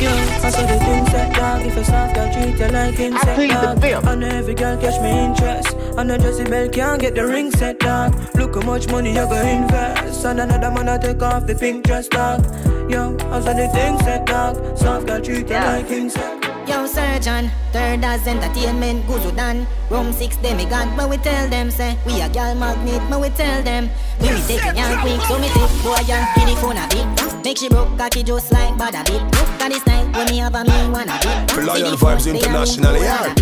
Yo, 0.03 0.11
I 0.45 0.51
saw 0.51 0.63
the 0.67 0.79
things 0.79 1.11
that 1.13 1.35
dog 1.35 1.67
If 1.67 1.77
a 1.77 1.85
soft 1.85 2.15
girl 2.15 2.33
treat 2.33 2.59
you 2.59 2.69
like 2.69 3.01
insect 3.01 3.35
plead 3.35 3.51
the 3.51 3.55
dog 3.55 3.81
fifth. 3.81 4.07
And 4.07 4.23
every 4.23 4.55
girl 4.55 4.77
catch 4.81 5.01
me 5.03 5.11
interest 5.11 5.75
And 5.99 6.13
a 6.13 6.19
Jezebel 6.19 6.69
can't 6.69 7.01
get 7.01 7.17
the 7.17 7.27
ring 7.27 7.51
set 7.51 7.81
dog 7.81 8.15
Look 8.37 8.55
how 8.55 8.61
much 8.61 8.89
money 8.89 9.11
you 9.11 9.27
go 9.27 9.41
invest 9.41 10.25
And 10.25 10.39
another 10.39 10.71
man 10.71 10.89
I 10.89 10.99
take 10.99 11.21
off 11.21 11.47
the 11.47 11.57
pink 11.57 11.85
dress 11.85 12.07
dog 12.07 12.45
Yo, 12.89 13.17
I 13.33 13.41
saw 13.41 13.55
the 13.55 13.69
things 13.75 14.01
set 14.03 14.27
dog 14.27 14.79
Soft 14.79 15.09
girl 15.09 15.21
treat 15.21 15.49
you 15.49 15.57
like 15.57 15.91
insect 15.91 16.47
Yo, 16.69 16.87
surgeon, 16.87 17.51
third 17.73 18.05
as 18.05 18.27
entertainment, 18.27 19.05
Guzu 19.07 19.35
done. 19.35 19.67
Room 19.91 20.13
six, 20.13 20.37
got, 20.37 20.97
but 20.97 21.09
we 21.09 21.17
tell 21.17 21.49
them, 21.49 21.71
say, 21.71 21.97
we 22.07 22.21
a 22.21 22.29
gal 22.29 22.55
magnet, 22.55 23.03
but 23.09 23.21
we 23.21 23.31
tell 23.31 23.63
them. 23.63 23.89
We 24.21 24.29
be 24.29 24.41
taking 24.43 24.77
young 24.77 25.01
quick, 25.01 25.21
so 25.23 25.39
me 25.39 25.49
take 25.49 25.83
boy 25.83 25.97
and 26.13 26.27
give 26.37 26.49
the 26.49 26.57
phone 26.61 26.77
a 26.77 26.87
bit. 26.89 27.45
Make 27.45 27.59
she 27.59 27.69
broke 27.69 27.97
cocky 27.97 28.23
just 28.23 28.53
like 28.53 28.77
bad 28.77 28.95
a 28.95 29.03
bit. 29.11 29.23
Look 29.23 29.63
at 29.63 29.71
this 29.71 29.87
night, 29.87 30.15
when 30.15 30.27
me 30.27 30.39
have 30.39 30.55
a 30.55 30.65
me 30.65 30.91
one 30.93 31.09
a 31.09 31.19
bit. 31.23 31.65
Lion 31.65 31.97
Vibes 31.97 32.29
International, 32.29 32.97
yeah. 32.97 33.35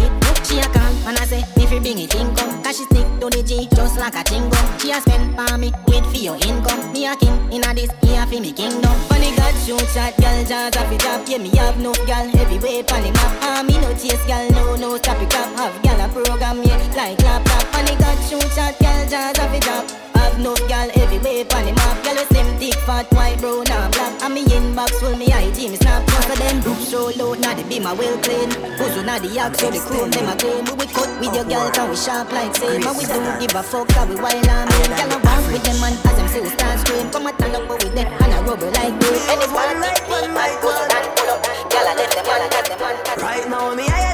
She 0.47 0.61
a 0.61 0.68
come 0.70 0.94
and 1.11 1.18
I 1.18 1.24
say, 1.24 1.42
if 1.57 1.72
you 1.72 1.80
bring 1.80 1.99
it 1.99 2.14
in 2.14 2.32
come 2.36 2.62
Cause 2.62 2.78
she 2.78 2.84
stick 2.84 3.03
to 3.18 3.26
the 3.26 3.42
G 3.42 3.66
just 3.74 3.99
like 3.99 4.14
a 4.14 4.22
chingo 4.22 4.55
She 4.78 4.92
a 4.92 5.01
spend 5.01 5.34
for 5.34 5.59
me, 5.59 5.72
wait 5.88 6.07
for 6.07 6.22
your 6.22 6.36
income 6.38 6.92
Me 6.92 7.07
a 7.07 7.16
king 7.16 7.34
in 7.51 7.66
a 7.66 7.74
this, 7.74 7.90
he 8.03 8.14
a 8.14 8.22
fi 8.26 8.38
me 8.38 8.53
kingdom 8.53 8.94
Funny 9.11 9.34
God 9.34 9.55
shoot 9.66 9.82
shot, 9.90 10.14
girl 10.22 10.44
jazz 10.47 10.76
off 10.76 10.92
it 10.92 11.05
up 11.07 11.26
Yeah, 11.26 11.38
me 11.38 11.51
have 11.57 11.78
no 11.82 11.92
girl 12.07 12.30
heavyweight 12.30 12.92
on 12.92 13.03
the 13.03 13.11
map 13.11 13.32
Ah, 13.42 13.64
me 13.66 13.74
no 13.82 13.90
chase 13.99 14.22
girl, 14.30 14.47
no, 14.55 14.76
no 14.76 14.97
stop 14.99 15.20
it 15.20 15.34
up 15.34 15.51
Have 15.59 15.82
girl 15.82 15.99
a 15.99 16.07
program, 16.37 16.62
yeah, 16.62 16.76
like 16.97 17.18
laptop 17.22 17.62
Funny 17.72 17.97
God 17.97 18.18
shoot 18.28 18.43
shot, 18.53 18.76
girl 18.78 19.09
jazz 19.09 19.39
off 19.39 19.55
it 19.55 19.68
up 19.68 19.89
Have 20.16 20.39
no 20.39 20.55
girl 20.68 20.89
heavyweight 20.93 21.53
on 21.55 21.64
the 21.64 21.72
map 21.72 22.05
Girl 22.05 22.18
a 22.18 22.24
slim, 22.28 22.49
thick, 22.59 22.74
fat, 22.84 23.09
white, 23.12 23.41
brown 23.41 23.64
and 23.68 23.93
black. 23.93 24.12
And 24.22 24.34
me 24.34 24.45
inbox 24.45 24.91
full, 25.01 25.16
me 25.16 25.32
IG, 25.32 25.70
me 25.72 25.76
snap. 25.76 26.05
Most 26.09 26.30
of 26.30 26.39
them 26.39 26.61
group 26.61 26.78
show 26.78 27.09
load, 27.16 27.41
now 27.41 27.55
they 27.55 27.64
be 27.64 27.80
my 27.80 27.93
well 27.93 28.16
clean. 28.20 28.51
Who's 28.76 28.97
now 29.05 29.18
the 29.18 29.28
yak, 29.28 29.55
so 29.57 29.70
the 29.70 29.80
crew, 29.80 30.09
them 30.09 30.28
a 30.28 30.37
clean 30.37 30.64
We 30.64 30.84
we 30.84 30.87
cut 30.93 31.11
with 31.20 31.34
your 31.34 31.45
girl, 31.45 31.70
cause 31.72 31.89
we 31.89 31.97
sharp 31.97 32.32
like 32.32 32.55
same? 32.57 32.84
And 32.84 32.97
we 32.97 33.05
don't 33.07 33.41
give 33.41 33.55
a 33.55 33.62
fuck, 33.62 33.89
cause 33.89 34.09
we 34.09 34.16
wild 34.20 34.47
and 34.47 34.68
mean 34.68 34.91
Girl 34.93 35.12
a 35.16 35.18
walk 35.24 35.45
with 35.49 35.64
them 35.64 35.80
and 35.84 35.97
as 36.05 36.16
them 36.16 36.28
say 36.28 36.41
we 36.41 36.51
start 36.53 36.78
scream. 36.80 37.09
Come 37.11 37.26
and 37.26 37.39
turn 37.39 37.55
up 37.57 37.68
with 37.68 37.95
them 37.95 38.07
and 38.07 38.32
a 38.32 38.39
rubber 38.45 38.70
like 38.76 38.95
this. 39.01 39.22
And 39.30 39.41
it's 39.41 39.53
one 39.53 39.80
like 39.80 40.05
one. 40.09 40.32
like 40.37 40.61
up 40.61 41.16
pull 41.16 41.30
up 41.32 41.41
Girl 41.72 41.87
a 41.87 41.93
left 41.97 42.12
them 42.12 42.28
and 42.28 42.51
got 42.53 42.64
them 42.68 42.80
and 42.84 43.22
Right 43.22 43.49
now 43.49 43.74
me 43.74 43.89
higher 43.89 44.06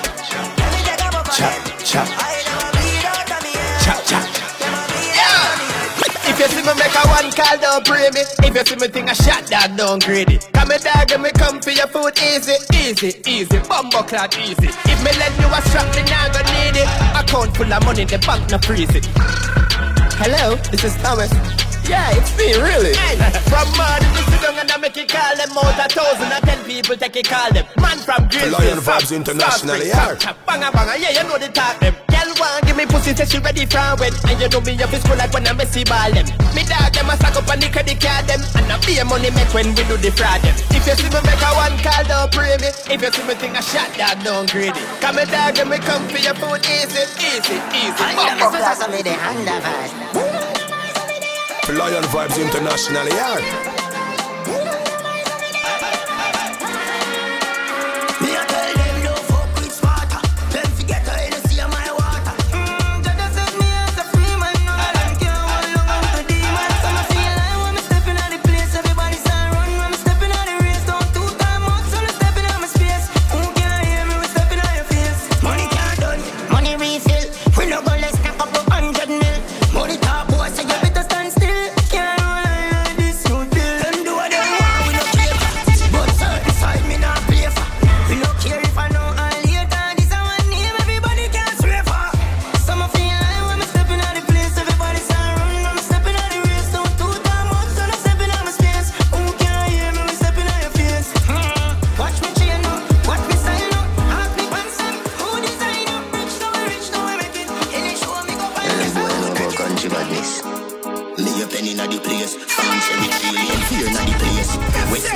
Let 0.57 0.71
me 0.73 0.79
take 0.83 0.99
a 0.99 1.09
puff 1.11 1.29
chop, 1.31 1.53
again. 1.55 1.85
chop, 1.85 2.07
I 2.19 2.43
never 2.43 2.69
bleed 2.75 3.05
out 3.07 3.31
of 3.31 3.39
me 3.43 3.51
head. 3.55 3.81
chop, 3.83 3.99
chop. 4.03 4.25
Them 4.59 4.73
a 4.73 4.83
bleed 4.91 5.19
out 5.19 5.53
of 5.53 5.59
me. 5.59 6.29
If 6.29 6.39
you 6.39 6.47
see 6.51 6.63
me 6.65 6.73
make 6.75 6.95
a 6.95 7.03
one 7.07 7.31
call, 7.31 7.57
don't 7.59 7.85
pray 7.85 8.09
me. 8.13 8.21
If 8.43 8.55
you 8.55 8.65
see 8.65 8.75
me 8.75 8.87
think 8.89 9.09
a 9.11 9.15
shot, 9.15 9.47
that 9.47 9.75
don't 9.77 10.03
greedy. 10.03 10.39
Come 10.53 10.67
me 10.69 10.77
dog 10.79 11.11
and 11.11 11.23
me 11.23 11.31
come 11.31 11.61
for 11.61 11.71
your 11.71 11.87
food 11.87 12.13
easy, 12.19 12.57
easy, 12.75 13.11
easy. 13.27 13.59
Bumbo 13.69 14.03
clock 14.03 14.35
easy. 14.39 14.67
If 14.89 14.99
me 15.03 15.11
lend 15.19 15.35
you 15.39 15.47
a 15.47 15.61
strap, 15.71 15.87
me 15.95 16.03
now 16.09 16.27
gonna 16.35 16.51
need 16.51 16.77
it. 16.83 16.89
Account 17.15 17.55
full 17.55 17.71
of 17.71 17.83
money, 17.85 18.05
the 18.05 18.19
bank 18.19 18.49
no 18.51 18.57
freeze 18.59 18.91
it. 18.95 19.05
Hello, 20.19 20.55
this 20.71 20.83
is 20.83 20.95
Thomas. 21.01 21.31
Yeah, 21.83 22.15
it's 22.15 22.31
me, 22.37 22.55
really. 22.55 22.95
from 23.51 23.67
morning 23.75 24.11
to 24.15 24.21
sit 24.31 24.39
down 24.41 24.55
and 24.57 24.71
I 24.71 24.77
make 24.79 24.95
it 24.97 25.09
call 25.11 25.35
them 25.35 25.51
out 25.57 25.75
a 25.77 25.87
thousand 25.91 26.31
and 26.31 26.43
ten 26.43 26.59
people 26.65 26.95
take 26.95 27.15
it 27.17 27.27
call 27.27 27.51
them. 27.51 27.65
Man 27.81 27.97
from 27.99 28.27
Grizzly. 28.31 28.49
Lion 28.55 28.79
Vibes 28.79 29.11
International, 29.15 29.77
yeah. 29.83 30.15
Banga 30.47 30.71
banga, 30.71 30.95
yeah, 30.97 31.11
you 31.11 31.23
know 31.27 31.37
the 31.37 31.49
talk 31.51 31.79
them. 31.79 31.93
Girl 32.07 32.31
want 32.39 32.65
give 32.65 32.77
me 32.77 32.85
pussy, 32.87 33.11
say 33.13 33.25
she 33.27 33.39
ready 33.43 33.65
for 33.67 33.83
when. 33.99 34.15
And 34.31 34.39
you 34.39 34.47
know 34.47 34.61
me 34.63 34.79
up 34.81 34.93
in 34.95 34.99
school 35.03 35.17
like 35.19 35.33
when 35.35 35.45
I 35.45 35.53
messy 35.53 35.83
ball 35.83 36.07
them. 36.11 36.25
Me 36.55 36.63
dog 36.63 36.93
them 36.95 37.09
a 37.11 37.15
stack 37.19 37.35
up 37.35 37.49
on 37.51 37.59
the 37.59 37.67
credit 37.67 37.99
card 37.99 38.31
them. 38.31 38.39
And 38.55 38.71
I 38.71 38.79
pay 38.79 39.03
money 39.03 39.29
make 39.35 39.51
when 39.53 39.75
we 39.75 39.83
do 39.83 39.99
the 39.99 40.11
fraud 40.15 40.39
them. 40.41 40.55
If 40.71 40.87
you 40.87 40.95
see 40.95 41.11
me 41.11 41.19
make 41.27 41.43
a 41.43 41.51
one 41.59 41.75
call, 41.83 42.03
don't 42.07 42.31
pray 42.31 42.55
me. 42.63 42.71
If 42.87 42.99
you 43.03 43.11
see 43.11 43.27
me 43.27 43.35
think 43.35 43.59
a 43.59 43.61
shot, 43.61 43.91
dog 43.99 44.23
don't 44.23 44.47
greedy. 44.47 44.79
Come 45.03 45.19
me 45.19 45.27
dog 45.27 45.59
and 45.59 45.67
me 45.69 45.77
come 45.83 46.07
for 46.07 46.17
your 46.23 46.33
food 46.39 46.63
easy, 46.63 47.03
easy, 47.19 47.59
easy. 47.75 48.01
I 48.01 48.15
Bumbo 48.15 48.39
never 48.39 48.57
clock. 48.63 48.77
saw 48.79 48.87
me 48.87 49.03
the 49.03 49.11
hand 49.13 49.45
of 49.51 49.61
us 49.67 49.91
Lion 51.77 52.03
Vibes 52.03 52.37
International, 52.39 53.07
yeah. 53.07 53.72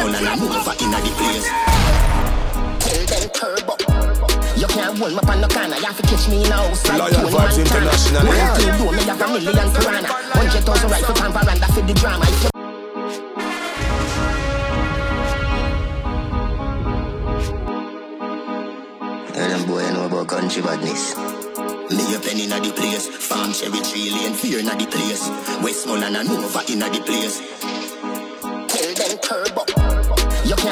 Westbound 0.07 0.15
and 0.15 0.39
Hanover 0.39 0.75
inna 0.83 0.99
the 1.03 1.11
place. 1.19 1.47
Tell 2.79 3.03
them 3.11 3.29
turbo. 3.35 3.73
You 4.55 4.67
can't 4.67 4.97
hold 4.97 5.11
me 5.11 5.17
up 5.17 5.27
on 5.27 5.41
the 5.41 5.47
corner, 5.47 5.75
you 5.75 5.85
have 5.85 5.97
to 5.97 6.03
catch 6.03 6.29
me 6.29 6.45
in 6.45 6.51
a 6.51 6.55
house 6.55 6.87
like 6.87 7.11
Lion 7.11 7.27
Vibes 7.27 7.59
International, 7.59 8.25
One 8.25 8.35
yeah. 8.35 8.53
thing 8.55 8.77
do 8.77 8.91
me 8.95 9.03
have 9.03 9.21
a 9.21 9.27
million 9.27 9.71
piranha. 9.73 10.07
Hundred 10.07 10.63
thousand 10.63 10.89
rifle 10.91 11.15
pan 11.15 11.31
veranda 11.33 11.67
for 11.73 11.81
the 11.81 11.93
drama. 11.93 12.25
If 12.25 12.43
you 12.43 12.49
Tell 19.33 19.49
them 19.49 19.67
boy 19.67 19.83
I 19.83 19.93
know 19.93 20.05
about 20.05 20.27
country 20.27 20.61
badness. 20.61 21.15
Me 21.91 22.15
a 22.15 22.19
pen 22.19 22.39
inna 22.39 22.59
the 22.59 22.71
place, 22.73 23.07
farm 23.07 23.51
cherry 23.53 23.79
tree 23.81 24.09
lane 24.11 24.33
fear 24.33 24.59
inna 24.59 24.75
the 24.75 24.87
place. 24.87 25.29
Westmoreland 25.61 26.15
and 26.15 26.29
Nova 26.29 26.63
inna 26.71 26.89
the 26.89 27.01
place. 27.01 27.41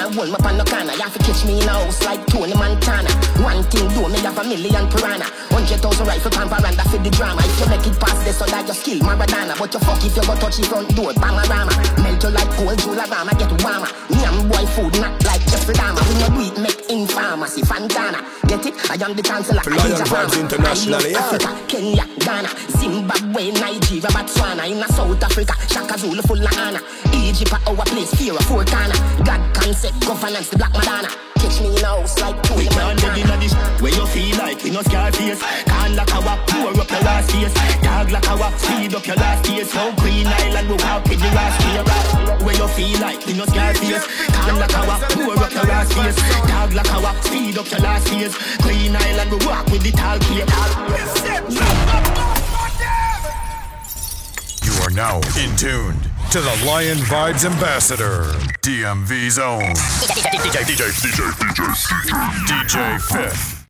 Can't 0.05 0.15
hold 0.15 0.35
up 0.35 0.45
on 0.45 0.57
the 0.57 0.65
corner, 0.65 0.93
you 0.93 1.01
have 1.01 1.13
to 1.13 1.19
catch 1.19 1.45
me 1.45 1.61
in 1.61 1.67
a 1.67 1.71
house 1.71 2.03
like 2.05 2.21
Tony 2.27 2.53
Montana. 2.53 3.09
One 3.41 3.63
thing 3.73 3.87
do 3.89 4.07
me 4.09 4.19
have 4.21 4.37
a 4.37 4.43
million 4.43 4.85
piranha. 4.89 5.25
Hundred 5.49 5.81
thousand 5.81 6.05
rifle 6.05 6.31
pan 6.31 6.47
veranda 6.47 6.83
for 6.89 6.97
the 6.97 7.09
drama. 7.09 7.41
If 7.41 7.59
you 7.59 7.67
make 7.69 7.87
it 7.87 7.99
past 7.99 8.23
this, 8.25 8.37
so 8.37 8.45
that 8.45 8.67
you 8.67 8.73
skill 8.73 8.99
Maradona. 8.99 9.57
But 9.57 9.73
you 9.73 9.79
fuck 9.79 10.03
if 10.05 10.15
you 10.15 10.21
go 10.21 10.35
touch 10.37 10.57
the 10.57 10.65
front 10.65 10.95
door, 10.95 11.11
Bangarama. 11.13 11.73
Melt 12.03 12.23
you 12.23 12.29
like 12.29 12.49
cold 12.53 12.77
Jularama, 12.77 13.33
get 13.33 13.51
warmer. 13.63 13.89
Me 14.13 14.21
and 14.21 14.45
boy 14.49 14.65
food 14.77 14.93
not 15.01 15.17
like 15.25 15.41
Jeffrey 15.49 15.73
Dahmer. 15.73 16.03
We 16.05 16.13
no 16.21 16.27
do 16.29 16.41
it 16.53 16.61
make 16.61 16.74
in 16.89 17.07
pharmacy, 17.07 17.61
Fantana. 17.61 18.21
Get 18.47 18.65
it? 18.65 18.73
I 18.89 18.95
am 19.03 19.15
the 19.15 19.21
chancellor. 19.23 19.61
Lion 19.65 19.91
Vibes 19.91 20.07
farmer. 20.07 20.39
International, 20.39 21.01
yeah. 21.01 21.17
Africa, 21.19 21.65
Kenya, 21.67 22.05
Ghana, 22.19 22.49
Zimbabwe, 22.77 23.51
Nigeria, 23.51 24.09
Botswana. 24.09 24.69
In 24.69 24.83
South 24.89 25.23
Africa, 25.23 25.53
Shaka 25.67 25.97
Zulu 25.97 26.21
full 26.23 26.37
of. 26.37 26.79
Egypt 27.13 27.53
our 27.67 27.85
place, 27.85 28.13
fear 28.15 28.33
of 28.33 28.45
corner. 28.47 28.97
God 29.23 29.55
concept, 29.55 29.99
governance, 30.05 30.49
the 30.49 30.57
Black 30.57 30.73
Madonna. 30.73 31.09
Catch 31.45 31.61
me 31.61 31.77
in 31.77 31.83
a 31.83 31.85
house 31.85 32.19
like 32.19 32.41
Tony 32.41 32.65
Montana. 32.73 33.45
Where 33.77 33.93
you 33.93 34.05
feel 34.07 34.35
like 34.37 34.63
we 34.63 34.71
no 34.71 34.81
scar 34.81 35.11
face. 35.11 35.39
Can't 35.65 35.93
lock 35.93 36.11
our 36.15 36.37
pour 36.47 36.73
up 36.73 36.89
your 36.89 37.01
last 37.01 37.31
face. 37.31 37.53
Dog 37.83 38.09
like 38.09 38.27
our 38.27 38.51
speed 38.57 38.95
up 38.95 39.05
your 39.05 39.15
last 39.17 39.45
face. 39.45 39.71
So 39.71 39.93
Green 39.97 40.25
Island 40.25 40.69
we 40.69 40.75
walk 40.81 41.03
with 41.05 41.19
the 41.19 41.29
last 41.37 41.61
year. 41.69 41.83
Where 42.43 42.55
you 42.55 42.67
feel 42.69 42.99
like 42.99 43.23
we 43.27 43.33
no 43.33 43.45
scar 43.45 43.75
face. 43.75 44.07
Can't 44.25 44.57
lock 44.57 44.73
our 44.73 44.97
pour 45.13 45.37
up 45.37 45.53
your 45.53 45.65
last 45.69 45.93
face. 45.93 46.17
Dog 46.49 46.73
like 46.73 46.91
our 46.91 47.13
speed 47.21 47.59
up 47.59 47.69
your 47.69 47.79
last 47.81 48.09
face. 48.09 48.57
Green 48.65 48.95
Island 48.95 49.29
we 49.29 49.37
walk 49.45 49.67
with 49.67 49.83
the 49.83 49.91
tall 49.91 50.17
plate. 50.17 50.49
You 54.65 54.73
are 54.81 54.89
now 54.89 55.17
in 55.37 55.55
tuned 55.57 56.14
to 56.35 56.41
the 56.41 56.65
Lion 56.65 56.97
Vibes 56.97 57.45
Ambassador, 57.45 58.23
DMV's 58.61 59.39
own. 59.39 59.61
DJ, 59.61 60.65
DJ, 60.65 60.91
DJ, 60.91 61.31
DJ, 61.31 61.71
DJ, 61.87 62.45
DJ 62.45 63.01
Fifth. 63.01 63.64